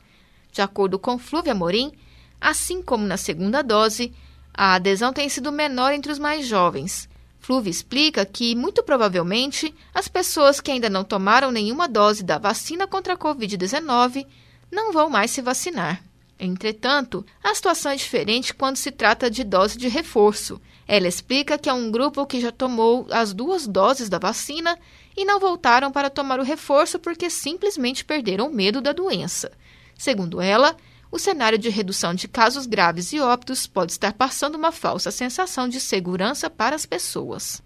De 0.51 0.61
acordo 0.61 0.99
com 0.99 1.17
Flúvia 1.17 1.55
Morim, 1.55 1.93
assim 2.41 2.81
como 2.81 3.07
na 3.07 3.15
segunda 3.15 3.61
dose, 3.61 4.13
a 4.53 4.73
adesão 4.73 5.13
tem 5.13 5.29
sido 5.29 5.49
menor 5.49 5.93
entre 5.93 6.11
os 6.11 6.19
mais 6.19 6.45
jovens. 6.45 7.07
Flúvia 7.45 7.69
explica 7.69 8.25
que, 8.25 8.55
muito 8.55 8.81
provavelmente, 8.81 9.71
as 9.93 10.07
pessoas 10.07 10.59
que 10.59 10.71
ainda 10.71 10.89
não 10.89 11.03
tomaram 11.03 11.51
nenhuma 11.51 11.87
dose 11.87 12.23
da 12.23 12.39
vacina 12.39 12.87
contra 12.87 13.13
a 13.13 13.17
Covid-19 13.17 14.25
não 14.71 14.91
vão 14.91 15.11
mais 15.11 15.29
se 15.29 15.43
vacinar. 15.43 16.03
Entretanto, 16.39 17.23
a 17.43 17.53
situação 17.53 17.91
é 17.91 17.95
diferente 17.95 18.51
quando 18.51 18.77
se 18.77 18.89
trata 18.89 19.29
de 19.29 19.43
dose 19.43 19.77
de 19.77 19.87
reforço. 19.87 20.59
Ela 20.87 21.07
explica 21.07 21.55
que 21.55 21.69
é 21.69 21.73
um 21.73 21.91
grupo 21.91 22.25
que 22.25 22.41
já 22.41 22.51
tomou 22.51 23.05
as 23.11 23.31
duas 23.31 23.67
doses 23.67 24.09
da 24.09 24.17
vacina 24.17 24.75
e 25.15 25.23
não 25.23 25.39
voltaram 25.39 25.91
para 25.91 26.09
tomar 26.09 26.39
o 26.39 26.43
reforço 26.43 26.97
porque 26.97 27.29
simplesmente 27.29 28.03
perderam 28.03 28.49
medo 28.49 28.81
da 28.81 28.91
doença. 28.91 29.51
Segundo 29.95 30.41
ela, 30.41 30.75
o 31.15 31.19
cenário 31.19 31.57
de 31.57 31.69
redução 31.69 32.13
de 32.13 32.27
casos 32.27 32.65
graves 32.65 33.13
e 33.13 33.21
óbitos 33.21 33.65
pode 33.65 33.93
estar 33.93 34.11
passando 34.11 34.55
uma 34.55 34.69
falsa 34.69 35.09
sensação 35.11 35.65
de 35.65 35.79
segurança 35.79 36.49
para 36.49 36.75
as 36.75 36.85
pessoas. 36.85 37.61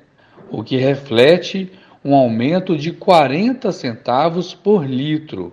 o 0.50 0.64
que 0.64 0.78
reflete 0.78 1.70
um 2.06 2.16
aumento 2.16 2.78
de 2.78 2.94
40 2.94 3.70
centavos 3.74 4.54
por 4.54 4.86
litro. 4.86 5.52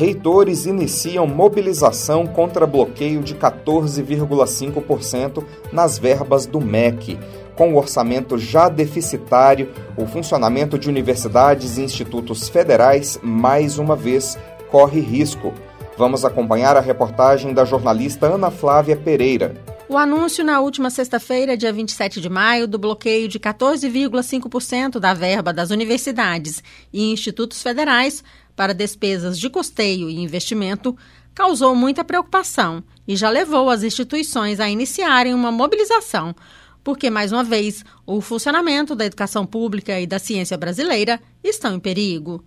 Reitores 0.00 0.64
iniciam 0.64 1.26
mobilização 1.26 2.26
contra 2.26 2.66
bloqueio 2.66 3.22
de 3.22 3.34
14,5% 3.34 5.44
nas 5.70 5.98
verbas 5.98 6.46
do 6.46 6.58
MEC. 6.58 7.18
Com 7.54 7.74
o 7.74 7.76
orçamento 7.76 8.38
já 8.38 8.70
deficitário, 8.70 9.70
o 9.98 10.06
funcionamento 10.06 10.78
de 10.78 10.88
universidades 10.88 11.76
e 11.76 11.82
institutos 11.82 12.48
federais, 12.48 13.20
mais 13.22 13.76
uma 13.76 13.94
vez, 13.94 14.38
corre 14.70 15.00
risco. 15.00 15.52
Vamos 15.98 16.24
acompanhar 16.24 16.78
a 16.78 16.80
reportagem 16.80 17.52
da 17.52 17.66
jornalista 17.66 18.26
Ana 18.26 18.50
Flávia 18.50 18.96
Pereira. 18.96 19.54
O 19.90 19.98
anúncio 19.98 20.44
na 20.44 20.60
última 20.60 20.88
sexta-feira, 20.88 21.56
dia 21.56 21.72
27 21.72 22.20
de 22.20 22.30
maio, 22.30 22.68
do 22.68 22.78
bloqueio 22.78 23.26
de 23.26 23.40
14,5% 23.40 25.00
da 25.00 25.12
verba 25.12 25.52
das 25.52 25.70
universidades 25.70 26.62
e 26.92 27.12
institutos 27.12 27.60
federais 27.60 28.22
para 28.60 28.74
despesas 28.74 29.38
de 29.38 29.48
custeio 29.48 30.10
e 30.10 30.18
investimento 30.18 30.94
causou 31.34 31.74
muita 31.74 32.04
preocupação 32.04 32.84
e 33.08 33.16
já 33.16 33.30
levou 33.30 33.70
as 33.70 33.82
instituições 33.82 34.60
a 34.60 34.68
iniciarem 34.68 35.32
uma 35.32 35.50
mobilização, 35.50 36.36
porque, 36.84 37.08
mais 37.08 37.32
uma 37.32 37.42
vez, 37.42 37.82
o 38.04 38.20
funcionamento 38.20 38.94
da 38.94 39.06
educação 39.06 39.46
pública 39.46 39.98
e 39.98 40.06
da 40.06 40.18
ciência 40.18 40.58
brasileira 40.58 41.18
estão 41.42 41.74
em 41.74 41.80
perigo. 41.80 42.44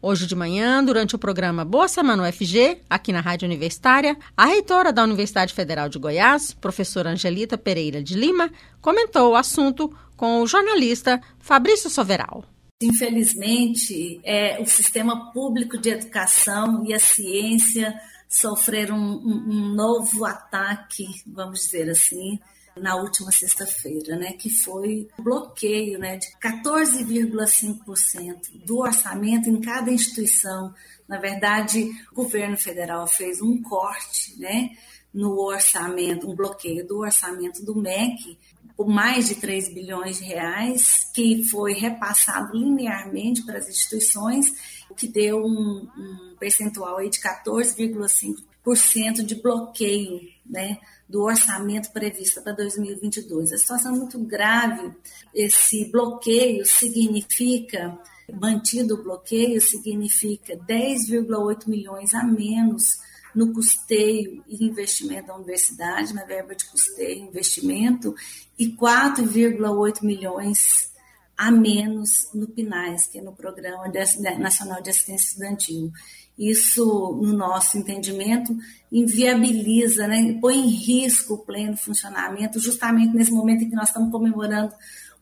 Hoje 0.00 0.24
de 0.28 0.36
manhã, 0.36 0.84
durante 0.84 1.16
o 1.16 1.18
programa 1.18 1.64
Boa 1.64 1.88
Semana 1.88 2.28
UFG, 2.28 2.82
aqui 2.88 3.12
na 3.12 3.20
Rádio 3.20 3.46
Universitária, 3.46 4.16
a 4.36 4.44
reitora 4.44 4.92
da 4.92 5.02
Universidade 5.02 5.52
Federal 5.52 5.88
de 5.88 5.98
Goiás, 5.98 6.54
professora 6.54 7.10
Angelita 7.10 7.58
Pereira 7.58 8.00
de 8.00 8.14
Lima, 8.14 8.52
comentou 8.80 9.32
o 9.32 9.34
assunto 9.34 9.92
com 10.16 10.42
o 10.42 10.46
jornalista 10.46 11.20
Fabrício 11.40 11.90
Soveral. 11.90 12.55
Infelizmente, 12.82 14.20
é, 14.22 14.60
o 14.60 14.66
sistema 14.66 15.32
público 15.32 15.78
de 15.78 15.88
educação 15.90 16.84
e 16.84 16.92
a 16.92 16.98
ciência 16.98 17.98
sofreram 18.28 18.98
um, 18.98 19.44
um 19.48 19.74
novo 19.74 20.26
ataque, 20.26 21.06
vamos 21.26 21.60
dizer 21.60 21.88
assim, 21.88 22.38
na 22.76 22.96
última 22.96 23.32
sexta-feira, 23.32 24.16
né, 24.16 24.34
que 24.34 24.50
foi 24.50 25.08
bloqueio 25.18 25.98
né, 25.98 26.18
de 26.18 26.26
14,5% 26.38 28.66
do 28.66 28.80
orçamento 28.80 29.48
em 29.48 29.58
cada 29.58 29.90
instituição. 29.90 30.74
Na 31.08 31.18
verdade, 31.18 31.90
o 32.12 32.16
governo 32.16 32.58
federal 32.58 33.06
fez 33.06 33.40
um 33.40 33.62
corte 33.62 34.38
né, 34.38 34.76
no 35.14 35.40
orçamento, 35.40 36.30
um 36.30 36.34
bloqueio 36.34 36.86
do 36.86 36.98
orçamento 36.98 37.64
do 37.64 37.74
MEC 37.74 38.36
por 38.76 38.86
mais 38.86 39.28
de 39.28 39.36
3 39.36 39.72
bilhões 39.72 40.18
de 40.18 40.24
reais, 40.24 41.10
que 41.14 41.44
foi 41.48 41.72
repassado 41.72 42.56
linearmente 42.56 43.42
para 43.44 43.58
as 43.58 43.68
instituições, 43.68 44.52
o 44.90 44.94
que 44.94 45.08
deu 45.08 45.42
um, 45.42 45.88
um 45.96 46.36
percentual 46.38 46.98
aí 46.98 47.08
de 47.08 47.18
14,5% 47.18 49.24
de 49.24 49.34
bloqueio 49.36 50.20
né, 50.44 50.78
do 51.08 51.22
orçamento 51.22 51.90
previsto 51.90 52.42
para 52.42 52.52
2022. 52.52 53.52
A 53.52 53.58
situação 53.58 53.94
é 53.94 53.98
muito 53.98 54.18
grave. 54.18 54.92
Esse 55.34 55.90
bloqueio 55.90 56.66
significa, 56.66 57.98
mantido 58.30 58.94
o 58.94 59.02
bloqueio, 59.02 59.60
significa 59.60 60.54
10,8 60.54 61.66
milhões 61.66 62.12
a 62.12 62.22
menos 62.22 63.05
no 63.36 63.52
custeio 63.52 64.42
e 64.48 64.64
investimento 64.64 65.28
da 65.28 65.36
universidade, 65.36 66.14
na 66.14 66.24
verba 66.24 66.54
de 66.54 66.64
custeio 66.64 67.18
e 67.18 67.28
investimento, 67.28 68.14
e 68.58 68.68
4,8 68.72 70.02
milhões 70.02 70.90
a 71.36 71.50
menos 71.50 72.30
no 72.32 72.48
PNAES, 72.48 73.06
que 73.08 73.18
é 73.18 73.22
no 73.22 73.34
Programa 73.34 73.92
Nacional 74.38 74.80
de 74.80 74.88
Assistência 74.88 75.26
Estudantil. 75.26 75.92
Isso, 76.38 76.84
no 77.22 77.34
nosso 77.34 77.76
entendimento, 77.76 78.56
inviabiliza, 78.90 80.06
né, 80.08 80.38
põe 80.40 80.56
em 80.56 80.68
risco 80.68 81.34
o 81.34 81.38
pleno 81.38 81.76
funcionamento, 81.76 82.58
justamente 82.58 83.14
nesse 83.14 83.32
momento 83.32 83.64
em 83.64 83.68
que 83.68 83.76
nós 83.76 83.88
estamos 83.88 84.10
comemorando 84.10 84.74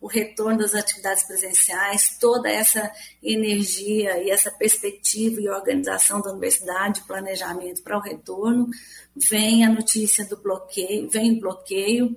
o 0.04 0.06
retorno 0.06 0.58
das 0.58 0.74
atividades 0.74 1.26
presenciais, 1.26 2.18
toda 2.20 2.46
essa 2.46 2.92
energia 3.22 4.22
e 4.22 4.28
essa 4.28 4.50
perspectiva 4.50 5.40
e 5.40 5.48
organização 5.48 6.20
da 6.20 6.30
universidade, 6.30 7.06
planejamento 7.06 7.82
para 7.82 7.96
o 7.96 8.02
retorno, 8.02 8.68
vem 9.16 9.64
a 9.64 9.70
notícia 9.70 10.26
do 10.26 10.36
bloqueio, 10.36 11.08
vem 11.08 11.32
o 11.32 11.40
bloqueio, 11.40 12.14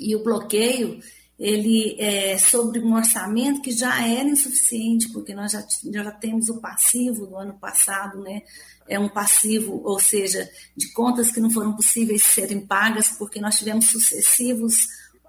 e 0.00 0.16
o 0.16 0.24
bloqueio 0.24 1.00
ele 1.38 1.94
é 2.00 2.36
sobre 2.36 2.80
um 2.80 2.96
orçamento 2.96 3.62
que 3.62 3.70
já 3.70 4.04
era 4.04 4.28
insuficiente, 4.28 5.08
porque 5.12 5.32
nós 5.32 5.52
já, 5.52 5.64
já 5.84 6.10
temos 6.10 6.48
o 6.48 6.60
passivo 6.60 7.28
do 7.28 7.36
ano 7.36 7.56
passado, 7.60 8.20
né? 8.20 8.42
É 8.88 8.98
um 8.98 9.08
passivo, 9.08 9.80
ou 9.84 10.00
seja, 10.00 10.50
de 10.76 10.92
contas 10.92 11.30
que 11.30 11.38
não 11.38 11.48
foram 11.48 11.76
possíveis 11.76 12.24
serem 12.24 12.66
pagas, 12.66 13.10
porque 13.10 13.40
nós 13.40 13.56
tivemos 13.56 13.86
sucessivos 13.86 14.74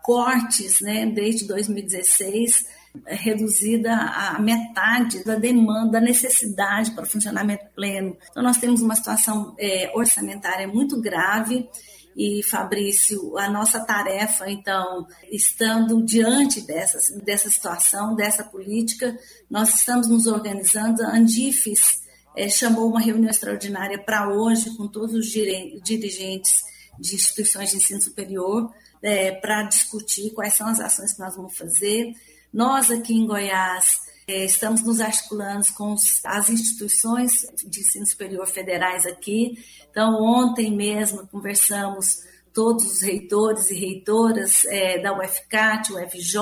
cortes, 0.04 0.82
né, 0.82 1.06
desde 1.06 1.48
2016, 1.48 2.66
reduzida 3.06 3.94
a 3.94 4.40
metade 4.40 5.24
da 5.24 5.36
demanda, 5.36 5.94
da 5.94 6.02
necessidade 6.02 6.92
para 6.92 7.06
funcionamento 7.06 7.66
pleno. 7.76 8.18
Então, 8.30 8.44
nós 8.44 8.58
temos 8.58 8.82
uma 8.82 8.96
situação 8.96 9.56
é, 9.58 9.92
orçamentária 9.96 10.68
muito 10.68 11.00
grave 11.00 11.70
e 12.16 12.44
Fabrício, 12.44 13.38
a 13.38 13.50
nossa 13.50 13.80
tarefa, 13.86 14.50
então, 14.50 15.08
estando 15.32 16.04
diante 16.04 16.62
dessa, 16.62 16.98
dessa 17.20 17.50
situação, 17.50 18.16
dessa 18.16 18.44
política, 18.44 19.18
nós 19.50 19.74
estamos 19.74 20.10
nos 20.10 20.28
organizando. 20.28 21.04
A 21.04 21.16
Andifes 21.16 22.02
é, 22.36 22.50
chamou 22.50 22.90
uma 22.90 23.00
reunião 23.00 23.30
extraordinária 23.30 23.98
para 23.98 24.30
hoje, 24.30 24.76
com 24.76 24.88
todos 24.88 25.16
os 25.16 25.28
dirigentes 25.28 26.62
de 27.00 27.16
instituições 27.16 27.72
de 27.72 27.78
ensino 27.78 28.02
superior, 28.02 28.70
é, 29.02 29.32
para 29.32 29.64
discutir 29.64 30.32
quais 30.32 30.56
são 30.56 30.68
as 30.68 30.80
ações 30.80 31.14
que 31.14 31.20
nós 31.20 31.36
vamos 31.36 31.58
fazer. 31.58 32.14
Nós, 32.54 32.92
aqui 32.92 33.14
em 33.14 33.26
Goiás, 33.26 33.98
é, 34.28 34.46
estamos 34.46 34.84
nos 34.84 35.00
articulando 35.00 35.66
com 35.76 35.96
as 36.26 36.50
instituições 36.50 37.46
de 37.66 37.80
ensino 37.80 38.06
superior 38.06 38.48
federais 38.48 39.06
aqui. 39.06 39.58
Então, 39.90 40.22
ontem 40.22 40.76
mesmo 40.76 41.28
conversamos 41.28 42.20
todos 42.54 42.86
os 42.86 43.02
reitores 43.02 43.70
e 43.72 43.76
reitoras 43.76 44.66
é, 44.66 45.00
da 45.00 45.14
UFCAT, 45.18 45.94
UFJ, 45.94 46.40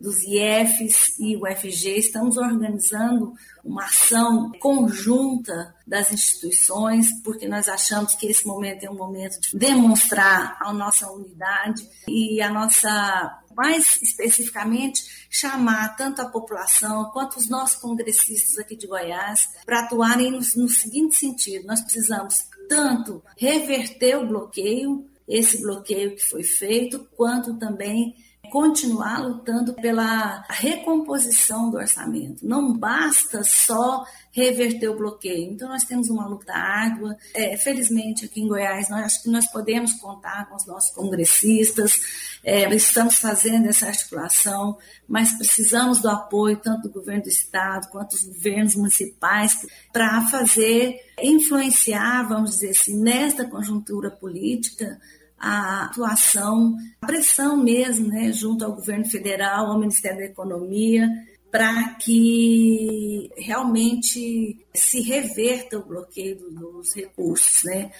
dos 0.00 0.22
IEFs 0.22 1.18
e 1.18 1.36
UFG, 1.36 1.98
estamos 1.98 2.36
organizando 2.36 3.32
uma 3.64 3.84
ação 3.84 4.50
conjunta 4.60 5.74
das 5.86 6.12
instituições, 6.12 7.08
porque 7.22 7.48
nós 7.48 7.68
achamos 7.68 8.14
que 8.14 8.26
esse 8.26 8.46
momento 8.46 8.84
é 8.84 8.90
um 8.90 8.96
momento 8.96 9.40
de 9.40 9.56
demonstrar 9.56 10.58
a 10.60 10.72
nossa 10.72 11.10
unidade 11.10 11.88
e 12.08 12.40
a 12.40 12.50
nossa 12.50 13.38
mais 13.56 14.00
especificamente, 14.02 15.26
chamar 15.30 15.96
tanto 15.96 16.20
a 16.20 16.28
população 16.28 17.10
quanto 17.12 17.38
os 17.38 17.48
nossos 17.48 17.76
congressistas 17.76 18.58
aqui 18.58 18.76
de 18.76 18.86
Goiás 18.86 19.48
para 19.64 19.80
atuarem 19.80 20.30
no, 20.30 20.38
no 20.38 20.68
seguinte 20.68 21.16
sentido: 21.16 21.66
nós 21.66 21.80
precisamos 21.80 22.46
tanto 22.68 23.22
reverter 23.36 24.16
o 24.16 24.26
bloqueio, 24.26 25.06
esse 25.26 25.60
bloqueio 25.60 26.14
que 26.14 26.22
foi 26.22 26.42
feito, 26.42 27.06
quanto 27.16 27.58
também 27.58 28.14
continuar 28.52 29.26
lutando 29.26 29.72
pela 29.72 30.44
recomposição 30.50 31.70
do 31.70 31.78
orçamento. 31.78 32.46
Não 32.46 32.70
basta 32.74 33.42
só 33.42 34.04
reverter 34.30 34.88
o 34.88 34.96
bloqueio. 34.98 35.50
Então, 35.50 35.70
nós 35.70 35.84
temos 35.84 36.10
uma 36.10 36.26
luta 36.26 36.52
árdua. 36.52 37.16
É, 37.34 37.56
felizmente, 37.56 38.26
aqui 38.26 38.42
em 38.42 38.48
Goiás, 38.48 38.90
nós 38.90 39.06
acho 39.06 39.22
que 39.22 39.30
nós 39.30 39.50
podemos 39.50 39.94
contar 39.94 40.50
com 40.50 40.56
os 40.56 40.66
nossos 40.66 40.94
congressistas, 40.94 41.98
é, 42.44 42.68
estamos 42.74 43.16
fazendo 43.16 43.68
essa 43.68 43.86
articulação, 43.86 44.76
mas 45.08 45.32
precisamos 45.32 46.02
do 46.02 46.10
apoio 46.10 46.58
tanto 46.58 46.88
do 46.88 46.92
governo 46.92 47.22
do 47.22 47.30
Estado 47.30 47.88
quanto 47.90 48.10
dos 48.10 48.24
governos 48.24 48.74
municipais 48.74 49.66
para 49.90 50.28
fazer, 50.28 51.00
influenciar, 51.22 52.28
vamos 52.28 52.50
dizer 52.50 52.70
assim, 52.70 53.02
nesta 53.02 53.46
conjuntura 53.46 54.10
política, 54.10 55.00
a 55.42 55.86
atuação, 55.86 56.76
a 57.00 57.06
pressão 57.06 57.56
mesmo, 57.56 58.06
né, 58.06 58.32
junto 58.32 58.64
ao 58.64 58.76
governo 58.76 59.04
federal, 59.04 59.66
ao 59.66 59.80
Ministério 59.80 60.18
da 60.18 60.26
Economia, 60.26 61.08
para 61.50 61.96
que 61.96 63.28
realmente 63.36 64.64
se 64.74 65.02
reverta 65.02 65.78
o 65.78 65.84
bloqueio 65.84 66.38
dos 66.50 66.94
recursos. 66.94 67.64
Né? 67.64 67.90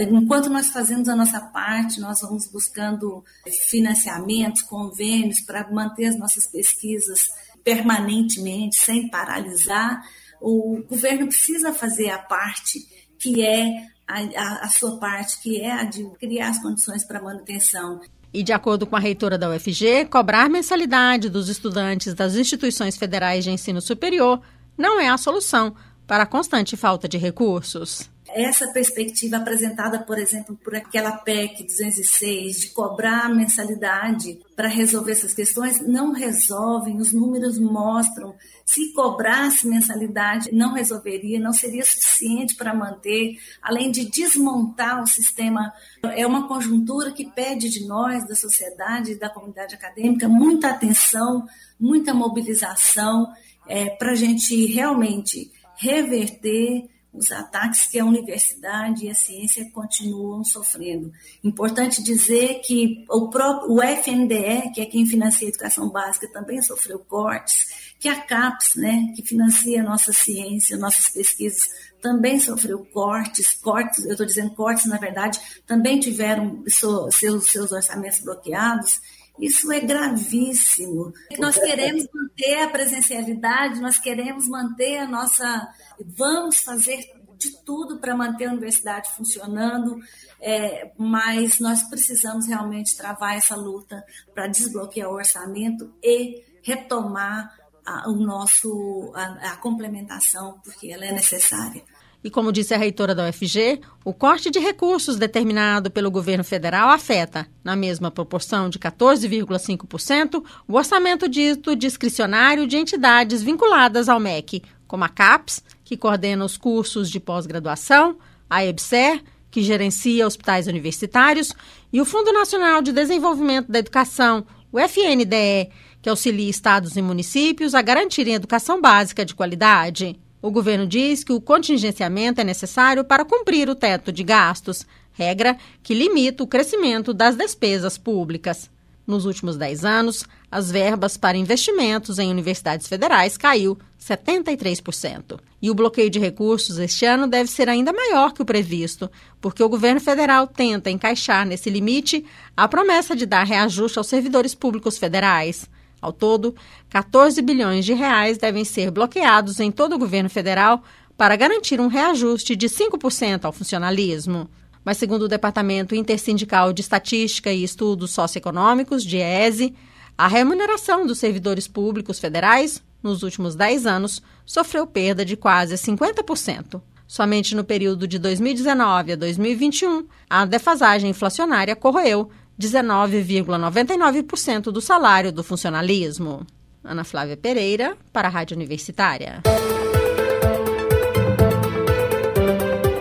Enquanto 0.00 0.50
nós 0.50 0.68
fazemos 0.68 1.08
a 1.08 1.16
nossa 1.16 1.40
parte, 1.40 2.00
nós 2.00 2.20
vamos 2.20 2.50
buscando 2.50 3.24
financiamentos, 3.70 4.60
convênios 4.62 5.40
para 5.40 5.70
manter 5.70 6.06
as 6.06 6.18
nossas 6.18 6.46
pesquisas 6.46 7.30
permanentemente, 7.64 8.76
sem 8.76 9.08
paralisar. 9.08 10.02
O 10.40 10.82
governo 10.86 11.28
precisa 11.28 11.72
fazer 11.72 12.10
a 12.10 12.18
parte 12.18 12.80
que 13.18 13.42
é 13.42 13.86
a, 14.08 14.20
a, 14.20 14.64
a 14.64 14.68
sua 14.68 14.96
parte, 14.96 15.40
que 15.40 15.60
é 15.60 15.70
a 15.70 15.84
de 15.84 16.04
criar 16.18 16.48
as 16.48 16.62
condições 16.62 17.04
para 17.04 17.22
manutenção. 17.22 18.00
E, 18.32 18.42
de 18.42 18.52
acordo 18.52 18.86
com 18.86 18.96
a 18.96 18.98
reitora 18.98 19.38
da 19.38 19.50
UFG, 19.50 20.06
cobrar 20.10 20.48
mensalidade 20.48 21.28
dos 21.28 21.48
estudantes 21.48 22.14
das 22.14 22.34
instituições 22.34 22.96
federais 22.96 23.44
de 23.44 23.50
ensino 23.50 23.80
superior 23.80 24.40
não 24.76 25.00
é 25.00 25.08
a 25.08 25.16
solução 25.16 25.74
para 26.06 26.22
a 26.22 26.26
constante 26.26 26.76
falta 26.76 27.08
de 27.08 27.18
recursos. 27.18 28.10
Essa 28.30 28.68
perspectiva 28.68 29.38
apresentada, 29.38 29.98
por 30.00 30.18
exemplo, 30.18 30.56
por 30.62 30.74
aquela 30.74 31.12
PEC 31.12 31.64
206, 31.64 32.60
de 32.60 32.70
cobrar 32.70 33.28
mensalidade 33.28 34.38
para 34.54 34.68
resolver 34.68 35.12
essas 35.12 35.32
questões, 35.32 35.80
não 35.80 36.12
resolvem, 36.12 36.98
os 36.98 37.12
números 37.12 37.58
mostram. 37.58 38.34
Se 38.64 38.92
cobrasse 38.92 39.66
mensalidade, 39.66 40.50
não 40.52 40.74
resolveria, 40.74 41.40
não 41.40 41.52
seria 41.52 41.84
suficiente 41.84 42.54
para 42.54 42.74
manter, 42.74 43.38
além 43.62 43.90
de 43.90 44.04
desmontar 44.10 45.02
o 45.02 45.06
sistema. 45.06 45.72
É 46.02 46.26
uma 46.26 46.46
conjuntura 46.46 47.12
que 47.12 47.30
pede 47.30 47.70
de 47.70 47.86
nós, 47.86 48.26
da 48.26 48.34
sociedade 48.34 49.14
da 49.14 49.30
comunidade 49.30 49.74
acadêmica, 49.74 50.28
muita 50.28 50.70
atenção, 50.70 51.46
muita 51.78 52.12
mobilização, 52.12 53.32
é, 53.66 53.90
para 53.90 54.12
a 54.12 54.16
gente 54.16 54.66
realmente 54.66 55.50
reverter 55.76 56.88
os 57.12 57.32
ataques 57.32 57.86
que 57.86 57.98
a 57.98 58.04
universidade 58.04 59.06
e 59.06 59.10
a 59.10 59.14
ciência 59.14 59.68
continuam 59.72 60.44
sofrendo. 60.44 61.12
Importante 61.42 62.02
dizer 62.02 62.60
que 62.60 63.04
o 63.08 63.28
próprio 63.28 63.72
o 63.72 63.82
FNDE, 63.82 64.72
que 64.74 64.80
é 64.80 64.86
quem 64.86 65.06
financia 65.06 65.46
a 65.46 65.50
educação 65.50 65.88
básica, 65.88 66.30
também 66.32 66.60
sofreu 66.62 66.98
cortes, 66.98 67.94
que 67.98 68.08
a 68.08 68.20
CAPES, 68.20 68.76
né, 68.76 69.12
que 69.16 69.22
financia 69.22 69.80
a 69.80 69.84
nossa 69.84 70.12
ciência, 70.12 70.76
nossas 70.76 71.08
pesquisas, 71.08 71.68
também 72.00 72.38
sofreu 72.38 72.84
cortes, 72.92 73.54
cortes, 73.54 74.04
eu 74.04 74.12
estou 74.12 74.26
dizendo 74.26 74.50
cortes, 74.54 74.86
na 74.86 74.98
verdade, 74.98 75.40
também 75.66 75.98
tiveram 75.98 76.62
seus, 76.68 77.16
seus 77.46 77.72
orçamentos 77.72 78.20
bloqueados, 78.20 79.00
isso 79.38 79.70
é 79.72 79.80
gravíssimo. 79.80 81.12
Nós 81.38 81.56
queremos 81.56 82.06
manter 82.12 82.62
a 82.62 82.68
presencialidade, 82.68 83.80
nós 83.80 83.98
queremos 83.98 84.48
manter 84.48 84.98
a 84.98 85.06
nossa. 85.06 85.68
Vamos 86.04 86.58
fazer 86.60 87.18
de 87.38 87.56
tudo 87.64 88.00
para 88.00 88.16
manter 88.16 88.46
a 88.46 88.50
universidade 88.50 89.10
funcionando, 89.12 89.98
é, 90.40 90.92
mas 90.98 91.60
nós 91.60 91.84
precisamos 91.84 92.46
realmente 92.46 92.96
travar 92.96 93.36
essa 93.36 93.54
luta 93.54 94.04
para 94.34 94.48
desbloquear 94.48 95.08
o 95.08 95.14
orçamento 95.14 95.94
e 96.02 96.42
retomar 96.62 97.56
a, 97.86 98.10
o 98.10 98.16
nosso, 98.16 99.12
a, 99.14 99.52
a 99.52 99.56
complementação, 99.56 100.60
porque 100.64 100.92
ela 100.92 101.06
é 101.06 101.12
necessária. 101.12 101.82
E 102.22 102.30
como 102.30 102.52
disse 102.52 102.74
a 102.74 102.78
reitora 102.78 103.14
da 103.14 103.28
UFG, 103.28 103.80
o 104.04 104.12
corte 104.12 104.50
de 104.50 104.58
recursos 104.58 105.16
determinado 105.16 105.90
pelo 105.90 106.10
governo 106.10 106.42
federal 106.42 106.90
afeta, 106.90 107.46
na 107.62 107.76
mesma 107.76 108.10
proporção 108.10 108.68
de 108.68 108.78
14,5%, 108.78 110.42
o 110.66 110.76
orçamento 110.76 111.28
dito 111.28 111.76
discricionário 111.76 112.66
de 112.66 112.76
entidades 112.76 113.40
vinculadas 113.40 114.08
ao 114.08 114.18
MEC, 114.18 114.62
como 114.88 115.04
a 115.04 115.08
CAPES, 115.08 115.62
que 115.84 115.96
coordena 115.96 116.44
os 116.44 116.56
cursos 116.56 117.08
de 117.08 117.20
pós-graduação, 117.20 118.18
a 118.50 118.64
EBSER, 118.64 119.22
que 119.50 119.62
gerencia 119.62 120.26
hospitais 120.26 120.66
universitários, 120.66 121.52
e 121.92 122.00
o 122.00 122.04
Fundo 122.04 122.32
Nacional 122.32 122.82
de 122.82 122.92
Desenvolvimento 122.92 123.70
da 123.70 123.78
Educação, 123.78 124.44
o 124.72 124.78
FNDE, 124.78 125.70
que 126.02 126.08
auxilia 126.08 126.50
estados 126.50 126.96
e 126.96 127.02
municípios 127.02 127.74
a 127.74 127.82
garantirem 127.82 128.34
educação 128.34 128.80
básica 128.80 129.24
de 129.24 129.34
qualidade. 129.34 130.18
O 130.40 130.50
governo 130.50 130.86
diz 130.86 131.24
que 131.24 131.32
o 131.32 131.40
contingenciamento 131.40 132.40
é 132.40 132.44
necessário 132.44 133.04
para 133.04 133.24
cumprir 133.24 133.68
o 133.68 133.74
teto 133.74 134.12
de 134.12 134.22
gastos, 134.22 134.86
regra 135.12 135.56
que 135.82 135.94
limita 135.94 136.44
o 136.44 136.46
crescimento 136.46 137.12
das 137.12 137.34
despesas 137.34 137.98
públicas. 137.98 138.70
Nos 139.04 139.24
últimos 139.24 139.56
10 139.56 139.84
anos, 139.84 140.24
as 140.50 140.70
verbas 140.70 141.16
para 141.16 141.36
investimentos 141.36 142.18
em 142.18 142.30
universidades 142.30 142.86
federais 142.86 143.36
caiu 143.36 143.76
73%. 143.98 145.40
E 145.60 145.70
o 145.70 145.74
bloqueio 145.74 146.10
de 146.10 146.18
recursos 146.18 146.78
este 146.78 147.04
ano 147.04 147.26
deve 147.26 147.50
ser 147.50 147.68
ainda 147.68 147.92
maior 147.92 148.32
que 148.32 148.42
o 148.42 148.44
previsto, 148.44 149.10
porque 149.40 149.62
o 149.62 149.68
governo 149.68 150.00
federal 150.00 150.46
tenta 150.46 150.90
encaixar 150.90 151.44
nesse 151.46 151.68
limite 151.68 152.24
a 152.56 152.68
promessa 152.68 153.16
de 153.16 153.26
dar 153.26 153.44
reajuste 153.44 153.98
aos 153.98 154.06
servidores 154.06 154.54
públicos 154.54 154.98
federais. 154.98 155.68
Ao 156.00 156.12
todo, 156.12 156.54
14 156.90 157.40
bilhões 157.42 157.84
de 157.84 157.92
reais 157.92 158.38
devem 158.38 158.64
ser 158.64 158.90
bloqueados 158.90 159.58
em 159.60 159.70
todo 159.70 159.94
o 159.94 159.98
governo 159.98 160.30
federal 160.30 160.82
para 161.16 161.34
garantir 161.34 161.80
um 161.80 161.88
reajuste 161.88 162.54
de 162.54 162.68
5% 162.68 163.44
ao 163.44 163.52
funcionalismo. 163.52 164.48
Mas, 164.84 164.96
segundo 164.96 165.22
o 165.22 165.28
Departamento 165.28 165.94
Intersindical 165.94 166.72
de 166.72 166.80
Estatística 166.80 167.52
e 167.52 167.64
Estudos 167.64 168.12
Socioeconômicos, 168.12 169.04
DIESE, 169.04 169.74
a 170.16 170.28
remuneração 170.28 171.06
dos 171.06 171.18
servidores 171.18 171.68
públicos 171.68 172.18
federais, 172.18 172.82
nos 173.02 173.22
últimos 173.22 173.54
10 173.54 173.86
anos, 173.86 174.22
sofreu 174.46 174.86
perda 174.86 175.24
de 175.24 175.36
quase 175.36 175.74
50%. 175.74 176.80
Somente 177.06 177.54
no 177.54 177.64
período 177.64 178.06
de 178.06 178.18
2019 178.18 179.12
a 179.12 179.16
2021, 179.16 180.06
a 180.28 180.44
defasagem 180.44 181.10
inflacionária 181.10 181.74
corroeu 181.74 182.30
19,99% 182.58 184.72
do 184.72 184.80
salário 184.80 185.30
do 185.30 185.44
funcionalismo. 185.44 186.44
Ana 186.82 187.04
Flávia 187.04 187.36
Pereira, 187.36 187.96
para 188.12 188.28
a 188.28 188.30
Rádio 188.30 188.56
Universitária. 188.56 189.42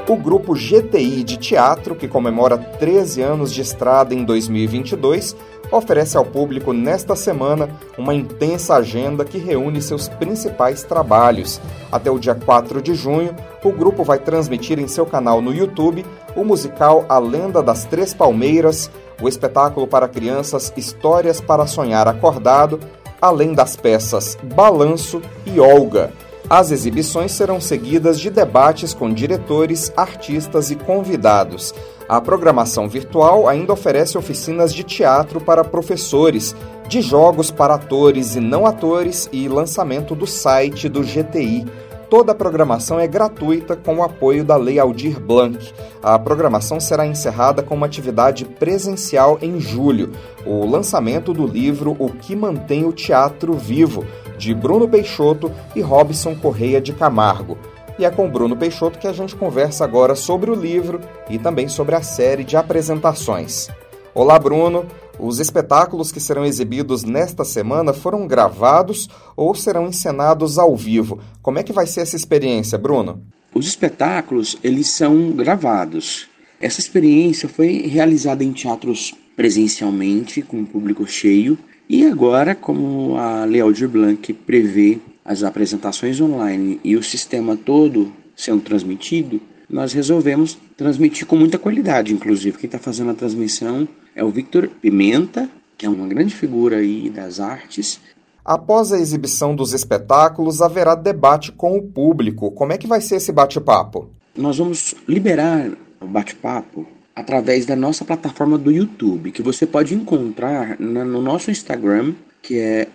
O 0.07 0.15
grupo 0.15 0.53
GTI 0.53 1.23
de 1.23 1.37
teatro, 1.37 1.95
que 1.95 2.07
comemora 2.07 2.57
13 2.57 3.21
anos 3.21 3.53
de 3.53 3.61
estrada 3.61 4.13
em 4.13 4.23
2022, 4.23 5.35
oferece 5.69 6.15
ao 6.15 6.23
público 6.23 6.71
nesta 6.71 7.13
semana 7.13 7.69
uma 7.97 8.13
intensa 8.13 8.75
agenda 8.75 9.25
que 9.25 9.37
reúne 9.37 9.81
seus 9.81 10.07
principais 10.07 10.83
trabalhos. 10.83 11.59
Até 11.91 12.09
o 12.09 12.19
dia 12.19 12.35
4 12.35 12.81
de 12.81 12.95
junho, 12.95 13.35
o 13.63 13.71
grupo 13.71 14.03
vai 14.03 14.17
transmitir 14.17 14.79
em 14.79 14.87
seu 14.87 15.05
canal 15.05 15.41
no 15.41 15.53
YouTube 15.53 16.05
o 16.37 16.45
musical 16.45 17.05
A 17.09 17.19
Lenda 17.19 17.61
das 17.61 17.83
Três 17.83 18.13
Palmeiras, 18.13 18.89
o 19.21 19.27
espetáculo 19.27 19.87
para 19.87 20.07
crianças 20.07 20.71
Histórias 20.75 21.41
para 21.41 21.67
Sonhar 21.67 22.07
Acordado, 22.07 22.79
além 23.21 23.53
das 23.53 23.75
peças 23.75 24.37
Balanço 24.43 25.21
e 25.45 25.59
Olga. 25.59 26.11
As 26.49 26.71
exibições 26.71 27.33
serão 27.33 27.59
seguidas 27.59 28.19
de 28.19 28.29
debates 28.29 28.93
com 28.93 29.13
diretores, 29.13 29.91
artistas 29.97 30.71
e 30.71 30.77
convidados. 30.77 31.73
A 32.07 32.21
programação 32.21 32.87
virtual 32.87 33.49
ainda 33.49 33.73
oferece 33.73 34.17
oficinas 34.17 34.73
de 34.73 34.81
teatro 34.83 35.41
para 35.41 35.61
professores, 35.65 36.55
de 36.87 37.01
jogos 37.01 37.51
para 37.51 37.75
atores 37.75 38.37
e 38.37 38.39
não 38.39 38.65
atores 38.65 39.27
e 39.33 39.49
lançamento 39.49 40.15
do 40.15 40.25
site 40.25 40.87
do 40.87 41.01
GTI. 41.03 41.65
Toda 42.09 42.31
a 42.31 42.35
programação 42.35 42.97
é 42.97 43.05
gratuita 43.05 43.75
com 43.75 43.97
o 43.97 44.03
apoio 44.03 44.41
da 44.41 44.55
Lei 44.55 44.79
Aldir 44.79 45.19
Blanc. 45.19 45.73
A 46.01 46.17
programação 46.17 46.79
será 46.79 47.05
encerrada 47.05 47.61
com 47.61 47.75
uma 47.75 47.85
atividade 47.85 48.45
presencial 48.45 49.37
em 49.41 49.59
julho, 49.59 50.13
o 50.45 50.65
lançamento 50.65 51.33
do 51.33 51.45
livro 51.45 51.97
O 51.99 52.09
que 52.09 52.33
mantém 52.33 52.85
o 52.85 52.93
teatro 52.93 53.53
vivo, 53.53 54.05
de 54.37 54.53
Bruno 54.53 54.87
Peixoto 54.87 55.51
e 55.75 55.81
Robson 55.81 56.33
Correia 56.33 56.79
de 56.79 56.93
Camargo. 56.93 57.57
E 57.99 58.05
é 58.05 58.09
com 58.09 58.29
Bruno 58.29 58.55
Peixoto 58.55 58.99
que 58.99 59.07
a 59.07 59.13
gente 59.13 59.35
conversa 59.35 59.83
agora 59.83 60.15
sobre 60.15 60.49
o 60.49 60.55
livro 60.55 61.01
e 61.29 61.37
também 61.37 61.67
sobre 61.67 61.93
a 61.93 62.01
série 62.01 62.45
de 62.45 62.55
apresentações. 62.55 63.67
Olá, 64.13 64.39
Bruno. 64.39 64.85
Os 65.19 65.39
espetáculos 65.39 66.11
que 66.11 66.19
serão 66.19 66.45
exibidos 66.45 67.03
nesta 67.03 67.43
semana 67.43 67.91
foram 67.91 68.27
gravados 68.27 69.09
ou 69.35 69.55
serão 69.55 69.87
encenados 69.87 70.59
ao 70.59 70.75
vivo? 70.75 71.19
Como 71.41 71.57
é 71.57 71.63
que 71.63 71.73
vai 71.73 71.87
ser 71.87 72.01
essa 72.01 72.15
experiência, 72.15 72.77
Bruno? 72.77 73.23
Os 73.53 73.67
espetáculos, 73.67 74.57
eles 74.63 74.87
são 74.89 75.31
gravados. 75.31 76.27
Essa 76.61 76.79
experiência 76.79 77.49
foi 77.49 77.87
realizada 77.87 78.43
em 78.43 78.51
teatros 78.51 79.15
presencialmente, 79.35 80.41
com 80.41 80.61
o 80.61 80.65
público 80.65 81.05
cheio, 81.07 81.57
e 81.89 82.05
agora, 82.05 82.53
como 82.53 83.17
a 83.17 83.45
Lei 83.45 83.61
Aldir 83.61 83.87
Blanc 83.87 84.33
prevê 84.33 84.99
as 85.23 85.43
apresentações 85.43 86.21
online 86.21 86.79
e 86.83 86.95
o 86.95 87.03
sistema 87.03 87.55
todo 87.55 88.11
sendo 88.35 88.61
transmitido, 88.61 89.41
nós 89.69 89.93
resolvemos 89.93 90.57
transmitir 90.75 91.25
com 91.25 91.35
muita 91.35 91.59
qualidade, 91.59 92.13
inclusive. 92.13 92.57
Quem 92.57 92.67
está 92.67 92.79
fazendo 92.79 93.11
a 93.11 93.15
transmissão 93.15 93.87
é 94.15 94.23
o 94.23 94.29
Victor 94.29 94.69
Pimenta, 94.81 95.49
que 95.77 95.85
é 95.85 95.89
uma 95.89 96.07
grande 96.07 96.33
figura 96.33 96.77
aí 96.77 97.09
das 97.09 97.39
artes. 97.39 97.99
Após 98.43 98.93
a 98.93 98.99
exibição 98.99 99.55
dos 99.55 99.73
espetáculos, 99.73 100.61
haverá 100.61 100.95
debate 100.95 101.51
com 101.51 101.77
o 101.77 101.83
público. 101.83 102.49
Como 102.51 102.71
é 102.71 102.77
que 102.77 102.87
vai 102.87 103.01
ser 103.01 103.17
esse 103.17 103.31
bate-papo? 103.31 104.09
Nós 104.35 104.57
vamos 104.57 104.95
liberar 105.07 105.69
o 105.99 106.07
bate-papo 106.07 106.87
através 107.13 107.65
da 107.65 107.75
nossa 107.75 108.05
plataforma 108.05 108.57
do 108.57 108.71
YouTube, 108.71 109.31
que 109.31 109.41
você 109.41 109.65
pode 109.65 109.93
encontrar 109.93 110.79
no 110.79 111.21
nosso 111.21 111.51
Instagram, 111.51 112.13
que 112.41 112.59
é 112.59 112.87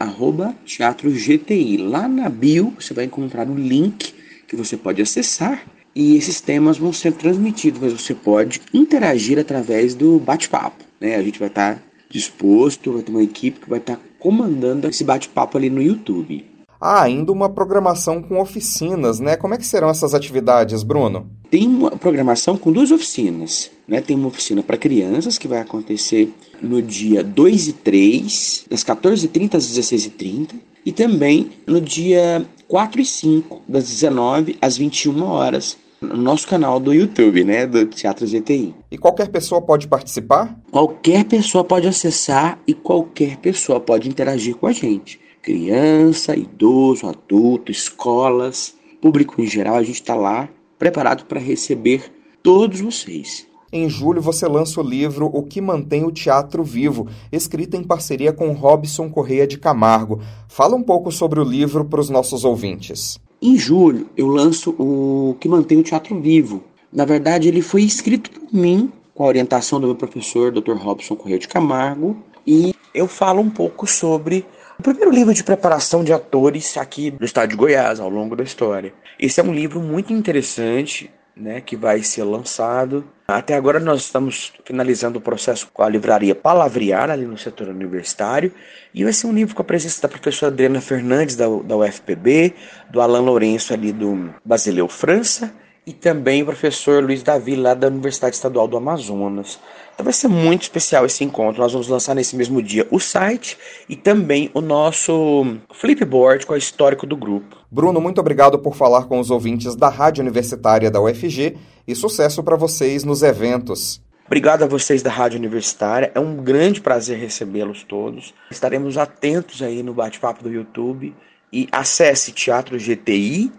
teatrogti. 0.65 1.77
Lá 1.77 2.09
na 2.09 2.29
bio 2.29 2.73
você 2.79 2.95
vai 2.95 3.05
encontrar 3.05 3.49
o 3.49 3.55
link 3.55 4.15
que 4.47 4.57
você 4.57 4.77
pode 4.77 5.03
acessar 5.03 5.63
e 5.95 6.17
esses 6.17 6.41
temas 6.41 6.79
vão 6.79 6.93
ser 6.93 7.13
transmitidos, 7.13 7.81
mas 7.81 7.93
você 7.93 8.15
pode 8.15 8.61
interagir 8.73 9.39
através 9.39 9.95
do 9.95 10.19
bate-papo. 10.19 10.85
Né? 11.01 11.17
A 11.17 11.23
gente 11.23 11.39
vai 11.39 11.49
estar 11.49 11.83
disposto, 12.09 12.93
vai 12.93 13.03
ter 13.03 13.11
uma 13.11 13.23
equipe 13.23 13.61
que 13.61 13.71
vai 13.71 13.79
estar 13.79 13.99
comandando 14.19 14.89
esse 14.89 15.03
bate-papo 15.05 15.59
ali 15.59 15.69
no 15.69 15.83
YouTube. 15.83 16.47
Há 16.81 17.03
ainda 17.03 17.31
uma 17.31 17.49
programação 17.49 18.21
com 18.21 18.41
oficinas, 18.41 19.21
né? 19.21 19.37
Como 19.37 19.55
é 19.55 19.57
que 19.57 19.65
serão 19.65 19.89
essas 19.89 20.15
atividades, 20.15 20.83
Bruno? 20.83 21.31
Tem 21.49 21.69
uma 21.69 21.93
programação 21.93 22.57
com 22.57 22.73
duas 22.73 22.91
oficinas, 22.91 23.71
né? 23.87 24.01
Tem 24.01 24.17
uma 24.17 24.27
oficina 24.27 24.65
para 24.65 24.77
crianças 24.77 25.39
que 25.39 25.47
vai 25.47 25.61
acontecer 25.61 26.33
no 26.63 26.81
dia 26.81 27.23
2 27.23 27.69
e 27.69 27.73
3, 27.73 28.67
das 28.71 28.85
14h30 28.85 29.55
às 29.57 29.67
16h30, 29.67 30.55
e 30.85 30.93
também 30.93 31.51
no 31.67 31.81
dia 31.81 32.47
4 32.69 33.01
e 33.01 33.05
5, 33.05 33.63
das 33.69 33.89
19 33.89 34.57
às 34.61 34.77
21 34.77 35.23
horas, 35.23 35.77
no 36.01 36.17
nosso 36.17 36.49
canal 36.49 36.81
do 36.81 36.93
YouTube, 36.93 37.45
né, 37.45 37.67
do 37.67 37.87
Teatro 37.87 38.27
GTI. 38.27 38.75
E 38.91 38.99
qualquer 38.99 39.29
pessoa 39.29 39.61
pode 39.63 39.87
participar? 39.87 40.59
Qualquer 40.71 41.25
pessoa 41.25 41.63
pode 41.63 41.87
acessar 41.87 42.59
e 42.67 42.75
qualquer 42.75 43.37
pessoa 43.37 43.79
pode 43.79 44.09
interagir 44.09 44.57
com 44.57 44.67
a 44.67 44.73
gente. 44.73 45.21
Criança, 45.41 46.37
idoso, 46.37 47.07
adulto, 47.07 47.71
escolas, 47.71 48.75
público 49.01 49.41
em 49.41 49.47
geral, 49.47 49.77
a 49.77 49.83
gente 49.83 50.01
está 50.01 50.15
lá 50.15 50.49
preparado 50.79 51.25
para 51.27 51.41
receber 51.41 52.13
todos 52.43 52.81
vocês. 52.81 53.47
Em 53.75 53.89
julho, 53.89 54.21
você 54.21 54.47
lança 54.47 54.83
o 54.83 54.85
livro 54.85 55.31
O 55.33 55.43
que 55.43 55.59
Mantém 55.59 56.05
o 56.05 56.13
Teatro 56.13 56.63
Vivo, 56.63 57.09
escrito 57.33 57.75
em 57.75 57.83
parceria 57.83 58.31
com 58.31 58.53
Robson 58.53 59.09
Correia 59.09 59.47
de 59.47 59.57
Camargo. 59.57 60.21
Fala 60.47 60.77
um 60.77 60.83
pouco 60.83 61.11
sobre 61.11 61.41
o 61.41 61.43
livro 61.43 61.83
para 61.83 61.99
os 61.99 62.11
nossos 62.11 62.45
ouvintes. 62.45 63.19
Em 63.41 63.57
julho, 63.57 64.11
eu 64.15 64.27
lanço 64.27 64.75
o 64.79 65.39
que 65.41 65.49
mantém 65.49 65.79
o 65.79 65.83
teatro 65.83 66.21
vivo. 66.21 66.63
Na 66.93 67.07
verdade, 67.07 67.49
ele 67.49 67.63
foi 67.63 67.83
escrito 67.83 68.31
por 68.31 68.55
mim, 68.55 68.93
com 69.15 69.25
a 69.25 69.29
orientação 69.29 69.81
do 69.81 69.87
meu 69.87 69.97
professor, 69.97 70.53
Dr. 70.53 70.75
Robson 70.75 71.17
Correia 71.17 71.39
de 71.39 71.49
Camargo, 71.49 72.15
e 72.47 72.75
eu 72.95 73.09
falo 73.09 73.41
um 73.41 73.49
pouco 73.49 73.87
sobre 73.87 74.45
o 74.79 74.83
primeiro 74.83 75.11
livro 75.11 75.33
de 75.33 75.43
preparação 75.43 76.05
de 76.05 76.13
atores 76.13 76.77
aqui 76.77 77.11
do 77.11 77.25
estado 77.25 77.49
de 77.49 77.57
Goiás, 77.57 78.01
ao 78.01 78.11
longo 78.11 78.37
da 78.37 78.45
história. 78.45 78.93
Esse 79.19 79.41
é 79.41 79.43
um 79.43 79.55
livro 79.55 79.81
muito 79.81 80.13
interessante, 80.13 81.11
né, 81.37 81.61
que 81.61 81.77
vai 81.77 82.03
ser 82.03 82.25
lançado. 82.25 83.05
Até 83.27 83.55
agora 83.55 83.81
nós 83.81 84.03
estamos 84.03 84.53
finalizando 84.65 85.19
o 85.19 85.23
processo 85.23 85.69
com 85.73 85.83
a 85.83 85.89
livraria 85.89 86.35
Palavrear, 86.35 87.11
ali 87.11 87.25
no 87.25 87.39
setor 87.39 87.69
universitário, 87.69 88.53
e 88.93 89.05
vai 89.05 89.13
ser 89.13 89.27
um 89.27 89.33
livro 89.33 89.55
com 89.55 89.63
a 89.63 89.65
presença 89.65 90.03
da 90.03 90.09
professora 90.09 90.53
Adriana 90.53 90.81
Fernandes, 90.81 91.35
da, 91.35 91.47
da 91.47 91.77
UFPB, 91.77 92.55
do 92.91 93.01
Alain 93.01 93.23
Lourenço, 93.23 93.73
ali 93.73 93.93
do 93.93 94.35
Basileu 94.45 94.89
França, 94.89 95.53
e 95.87 95.93
também 95.93 96.43
o 96.43 96.47
professor 96.47 97.03
Luiz 97.03 97.23
Davi, 97.23 97.57
lá 97.57 97.75
da 97.75 97.89
Universidade 97.89 98.37
Estadual 98.37 98.69
do 98.69 98.77
Amazonas. 98.77 99.59
Então 99.95 100.05
vai 100.05 100.13
ser 100.13 100.29
muito 100.29 100.63
especial 100.63 101.05
esse 101.05 101.23
encontro. 101.23 101.61
Nós 101.61 101.73
vamos 101.73 101.89
lançar 101.89 102.15
nesse 102.15 102.35
mesmo 102.35 102.63
dia 102.63 102.87
o 102.91 102.99
site 102.99 103.59
e 103.89 103.95
também 103.95 104.51
o 104.55 104.61
nosso 104.61 105.59
flipboard 105.73 106.47
com 106.47 106.55
o 106.55 106.57
histórico 106.57 107.07
do 107.07 107.17
grupo. 107.17 107.57
Bruno, 107.71 108.01
muito 108.01 108.21
obrigado 108.21 108.59
por 108.59 108.75
falar 108.75 109.05
com 109.05 109.21
os 109.21 109.31
ouvintes 109.31 109.77
da 109.77 109.89
Rádio 109.89 110.23
Universitária 110.23 110.91
da 110.91 111.01
UFG 111.01 111.57
e 111.87 111.95
sucesso 111.95 112.43
para 112.43 112.57
vocês 112.57 113.05
nos 113.05 113.23
eventos. 113.23 114.03
Obrigado 114.27 114.63
a 114.63 114.67
vocês 114.67 115.03
da 115.03 115.11
Rádio 115.11 115.39
Universitária. 115.39 116.11
É 116.15 116.21
um 116.21 116.37
grande 116.37 116.81
prazer 116.81 117.19
recebê-los 117.19 117.83
todos. 117.83 118.33
Estaremos 118.51 118.97
atentos 118.97 119.61
aí 119.61 119.83
no 119.83 119.93
bate-papo 119.93 120.43
do 120.43 120.51
YouTube 120.51 121.15
e 121.53 121.69
acesse 121.71 122.33
Teatro 122.33 122.79
GTI 122.79 123.53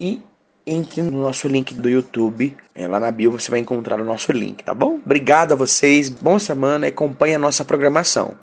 e 0.00 0.22
entre 0.66 1.02
no 1.02 1.22
nosso 1.22 1.46
link 1.46 1.74
do 1.74 1.88
YouTube. 1.88 2.56
É, 2.74 2.88
lá 2.88 2.98
na 2.98 3.10
bio 3.10 3.30
você 3.30 3.50
vai 3.50 3.60
encontrar 3.60 4.00
o 4.00 4.04
nosso 4.04 4.32
link, 4.32 4.64
tá 4.64 4.74
bom? 4.74 4.98
Obrigado 5.04 5.52
a 5.52 5.56
vocês, 5.56 6.08
boa 6.08 6.38
semana 6.38 6.86
e 6.86 6.88
acompanhe 6.88 7.34
a 7.34 7.38
nossa 7.38 7.64
programação. 7.64 8.34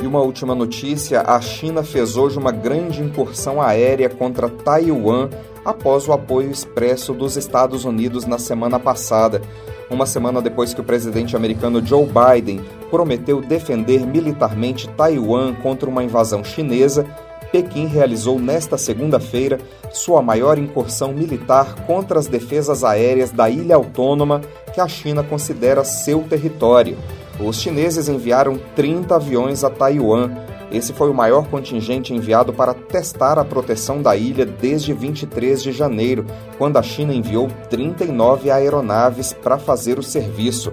E 0.00 0.06
uma 0.06 0.20
última 0.20 0.54
notícia: 0.54 1.22
a 1.22 1.40
China 1.40 1.82
fez 1.82 2.16
hoje 2.16 2.38
uma 2.38 2.52
grande 2.52 3.02
incursão 3.02 3.62
aérea 3.62 4.08
contra 4.08 4.48
Taiwan 4.48 5.30
após 5.64 6.08
o 6.08 6.12
apoio 6.12 6.50
expresso 6.50 7.14
dos 7.14 7.36
Estados 7.36 7.84
Unidos 7.84 8.26
na 8.26 8.38
semana 8.38 8.78
passada. 8.78 9.40
Uma 9.88 10.06
semana 10.06 10.40
depois 10.40 10.72
que 10.72 10.80
o 10.80 10.84
presidente 10.84 11.36
americano 11.36 11.84
Joe 11.84 12.06
Biden 12.06 12.62
prometeu 12.90 13.42
defender 13.42 14.06
militarmente 14.06 14.88
Taiwan 14.88 15.54
contra 15.54 15.88
uma 15.88 16.02
invasão 16.02 16.42
chinesa, 16.42 17.06
Pequim 17.52 17.86
realizou 17.86 18.40
nesta 18.40 18.78
segunda-feira 18.78 19.60
sua 19.92 20.22
maior 20.22 20.58
incursão 20.58 21.12
militar 21.12 21.86
contra 21.86 22.18
as 22.18 22.26
defesas 22.26 22.82
aéreas 22.82 23.30
da 23.30 23.50
ilha 23.50 23.76
autônoma 23.76 24.40
que 24.72 24.80
a 24.80 24.88
China 24.88 25.22
considera 25.22 25.84
seu 25.84 26.22
território. 26.22 26.96
Os 27.38 27.60
chineses 27.60 28.08
enviaram 28.08 28.58
30 28.74 29.14
aviões 29.14 29.62
a 29.62 29.68
Taiwan. 29.68 30.30
Esse 30.72 30.94
foi 30.94 31.10
o 31.10 31.14
maior 31.14 31.46
contingente 31.48 32.14
enviado 32.14 32.50
para 32.50 32.72
testar 32.72 33.38
a 33.38 33.44
proteção 33.44 34.00
da 34.00 34.16
ilha 34.16 34.46
desde 34.46 34.94
23 34.94 35.62
de 35.62 35.70
janeiro, 35.70 36.24
quando 36.56 36.78
a 36.78 36.82
China 36.82 37.12
enviou 37.12 37.46
39 37.68 38.50
aeronaves 38.50 39.34
para 39.34 39.58
fazer 39.58 39.98
o 39.98 40.02
serviço. 40.02 40.72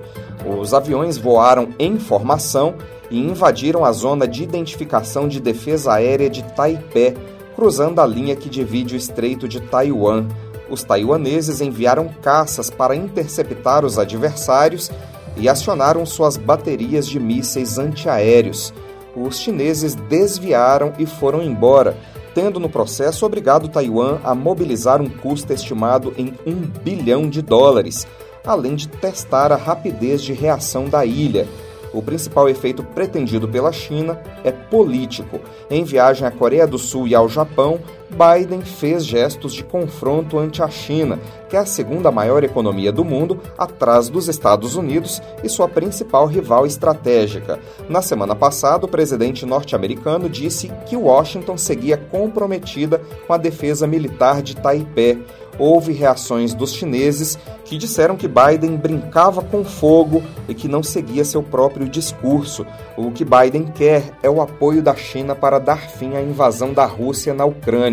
Os 0.57 0.73
aviões 0.73 1.17
voaram 1.17 1.67
em 1.77 1.99
formação 1.99 2.75
e 3.11 3.19
invadiram 3.19 3.83
a 3.83 3.91
zona 3.91 4.25
de 4.25 4.41
identificação 4.41 5.27
de 5.27 5.41
defesa 5.41 5.93
aérea 5.93 6.29
de 6.29 6.43
Taipei, 6.43 7.17
cruzando 7.53 7.99
a 7.99 8.05
linha 8.05 8.37
que 8.37 8.47
divide 8.47 8.95
o 8.95 8.97
estreito 8.97 9.49
de 9.49 9.59
Taiwan. 9.59 10.27
Os 10.69 10.81
taiwaneses 10.81 11.59
enviaram 11.59 12.07
caças 12.21 12.69
para 12.69 12.95
interceptar 12.95 13.83
os 13.83 13.99
adversários 13.99 14.89
e 15.35 15.49
acionaram 15.49 16.05
suas 16.05 16.37
baterias 16.37 17.05
de 17.05 17.19
mísseis 17.19 17.77
antiaéreos. 17.77 18.73
Os 19.19 19.39
chineses 19.39 19.95
desviaram 19.95 20.93
e 20.97 21.05
foram 21.05 21.41
embora, 21.41 21.97
tendo 22.33 22.59
no 22.59 22.69
processo 22.69 23.25
obrigado 23.25 23.67
Taiwan 23.67 24.19
a 24.23 24.33
mobilizar 24.33 25.01
um 25.01 25.09
custo 25.09 25.51
estimado 25.51 26.13
em 26.17 26.33
um 26.45 26.55
bilhão 26.55 27.29
de 27.29 27.41
dólares, 27.41 28.07
além 28.45 28.75
de 28.75 28.87
testar 28.87 29.51
a 29.51 29.57
rapidez 29.57 30.21
de 30.21 30.31
reação 30.31 30.87
da 30.87 31.05
ilha 31.05 31.47
o 31.93 32.01
principal 32.01 32.47
efeito 32.47 32.83
pretendido 32.83 33.47
pela 33.47 33.71
China 33.71 34.19
é 34.43 34.51
político. 34.51 35.39
Em 35.69 35.83
viagem 35.83 36.27
à 36.27 36.31
Coreia 36.31 36.67
do 36.67 36.77
Sul 36.77 37.07
e 37.07 37.15
ao 37.15 37.27
Japão, 37.27 37.79
Biden 38.09 38.61
fez 38.61 39.05
gestos 39.05 39.53
de 39.53 39.63
confronto 39.63 40.37
ante 40.37 40.63
a 40.63 40.69
China, 40.69 41.19
que 41.47 41.55
é 41.55 41.59
a 41.59 41.65
segunda 41.65 42.11
maior 42.11 42.43
economia 42.43 42.91
do 42.91 43.05
mundo, 43.05 43.39
atrás 43.57 44.09
dos 44.09 44.27
Estados 44.27 44.75
Unidos 44.75 45.21
e 45.43 45.49
sua 45.49 45.67
principal 45.67 46.25
rival 46.25 46.65
estratégica. 46.65 47.59
Na 47.87 48.01
semana 48.01 48.35
passada, 48.35 48.85
o 48.85 48.89
presidente 48.89 49.45
norte-americano 49.45 50.29
disse 50.29 50.71
que 50.87 50.95
Washington 50.95 51.57
seguia 51.57 51.97
comprometida 51.97 53.01
com 53.27 53.33
a 53.33 53.37
defesa 53.37 53.85
militar 53.85 54.41
de 54.41 54.55
Taipei 54.55 55.23
houve 55.59 55.91
reações 55.91 56.53
dos 56.53 56.73
chineses 56.73 57.37
que 57.65 57.77
disseram 57.77 58.15
que 58.15 58.27
Biden 58.27 58.77
brincava 58.77 59.43
com 59.43 59.63
fogo 59.63 60.23
e 60.47 60.55
que 60.55 60.67
não 60.67 60.81
seguia 60.81 61.25
seu 61.25 61.43
próprio 61.43 61.87
discurso. 61.87 62.65
O 62.97 63.11
que 63.11 63.25
Biden 63.25 63.65
quer 63.65 64.17
é 64.23 64.29
o 64.29 64.41
apoio 64.41 64.81
da 64.81 64.95
China 64.95 65.35
para 65.35 65.59
dar 65.59 65.89
fim 65.89 66.15
à 66.15 66.21
invasão 66.21 66.73
da 66.73 66.85
Rússia 66.85 67.33
na 67.33 67.45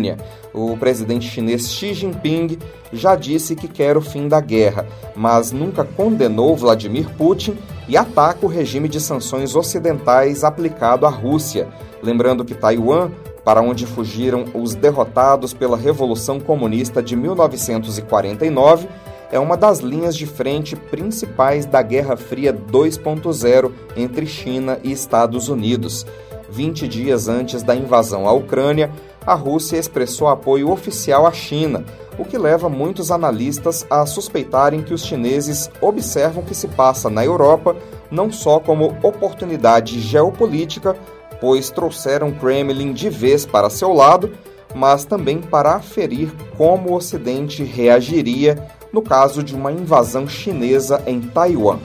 Ucrânia. 0.07 0.17
O 0.53 0.77
presidente 0.77 1.27
chinês 1.27 1.71
Xi 1.71 1.93
Jinping 1.93 2.57
já 2.93 3.15
disse 3.15 3.55
que 3.55 3.67
quer 3.67 3.97
o 3.97 4.01
fim 4.01 4.27
da 4.27 4.39
guerra, 4.39 4.87
mas 5.15 5.51
nunca 5.51 5.83
condenou 5.83 6.55
Vladimir 6.55 7.09
Putin 7.17 7.57
e 7.87 7.97
ataca 7.97 8.45
o 8.45 8.49
regime 8.49 8.87
de 8.87 8.99
sanções 8.99 9.55
ocidentais 9.55 10.43
aplicado 10.43 11.05
à 11.05 11.09
Rússia. 11.09 11.67
Lembrando 12.01 12.45
que 12.45 12.55
Taiwan 12.55 13.11
para 13.43 13.61
onde 13.61 13.85
fugiram 13.85 14.43
os 14.53 14.75
derrotados 14.75 15.53
pela 15.53 15.77
Revolução 15.77 16.37
Comunista 16.37 17.01
de 17.01 17.15
1949, 17.15 18.89
é 19.31 19.39
uma 19.39 19.55
das 19.55 19.79
linhas 19.79 20.17
de 20.17 20.25
frente 20.25 20.75
principais 20.75 21.65
da 21.65 21.81
Guerra 21.81 22.17
Fria 22.17 22.53
2.0 22.53 23.71
entre 23.95 24.25
China 24.25 24.77
e 24.83 24.91
Estados 24.91 25.47
Unidos. 25.47 26.05
20 26.49 26.87
dias 26.87 27.27
antes 27.27 27.63
da 27.63 27.75
invasão 27.75 28.27
à 28.27 28.33
Ucrânia, 28.33 28.91
a 29.27 29.33
Rússia 29.33 29.77
expressou 29.77 30.29
apoio 30.29 30.71
oficial 30.71 31.27
à 31.27 31.33
China, 31.33 31.83
o 32.17 32.23
que 32.23 32.37
leva 32.37 32.69
muitos 32.69 33.11
analistas 33.11 33.85
a 33.89 34.05
suspeitarem 34.05 34.81
que 34.81 34.93
os 34.93 35.03
chineses 35.03 35.69
observam 35.81 36.41
o 36.41 36.45
que 36.45 36.55
se 36.55 36.69
passa 36.69 37.09
na 37.09 37.25
Europa 37.25 37.75
não 38.09 38.31
só 38.31 38.57
como 38.57 38.95
oportunidade 39.03 39.99
geopolítica, 39.99 40.95
pois 41.41 41.69
trouxeram 41.69 42.31
Kremlin 42.31 42.93
de 42.93 43.09
vez 43.09 43.45
para 43.45 43.69
seu 43.69 43.91
lado, 43.91 44.31
mas 44.73 45.03
também 45.03 45.41
para 45.41 45.75
aferir 45.75 46.31
como 46.57 46.91
o 46.91 46.95
Ocidente 46.95 47.65
reagiria 47.65 48.65
no 48.93 49.01
caso 49.01 49.43
de 49.43 49.53
uma 49.53 49.73
invasão 49.73 50.25
chinesa 50.25 51.03
em 51.05 51.19
Taiwan. 51.19 51.79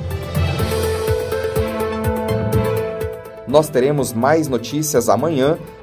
Nós 3.49 3.69
teremos 3.69 4.13
mais 4.13 4.49
notícias 4.49 5.09
amanhã 5.09 5.59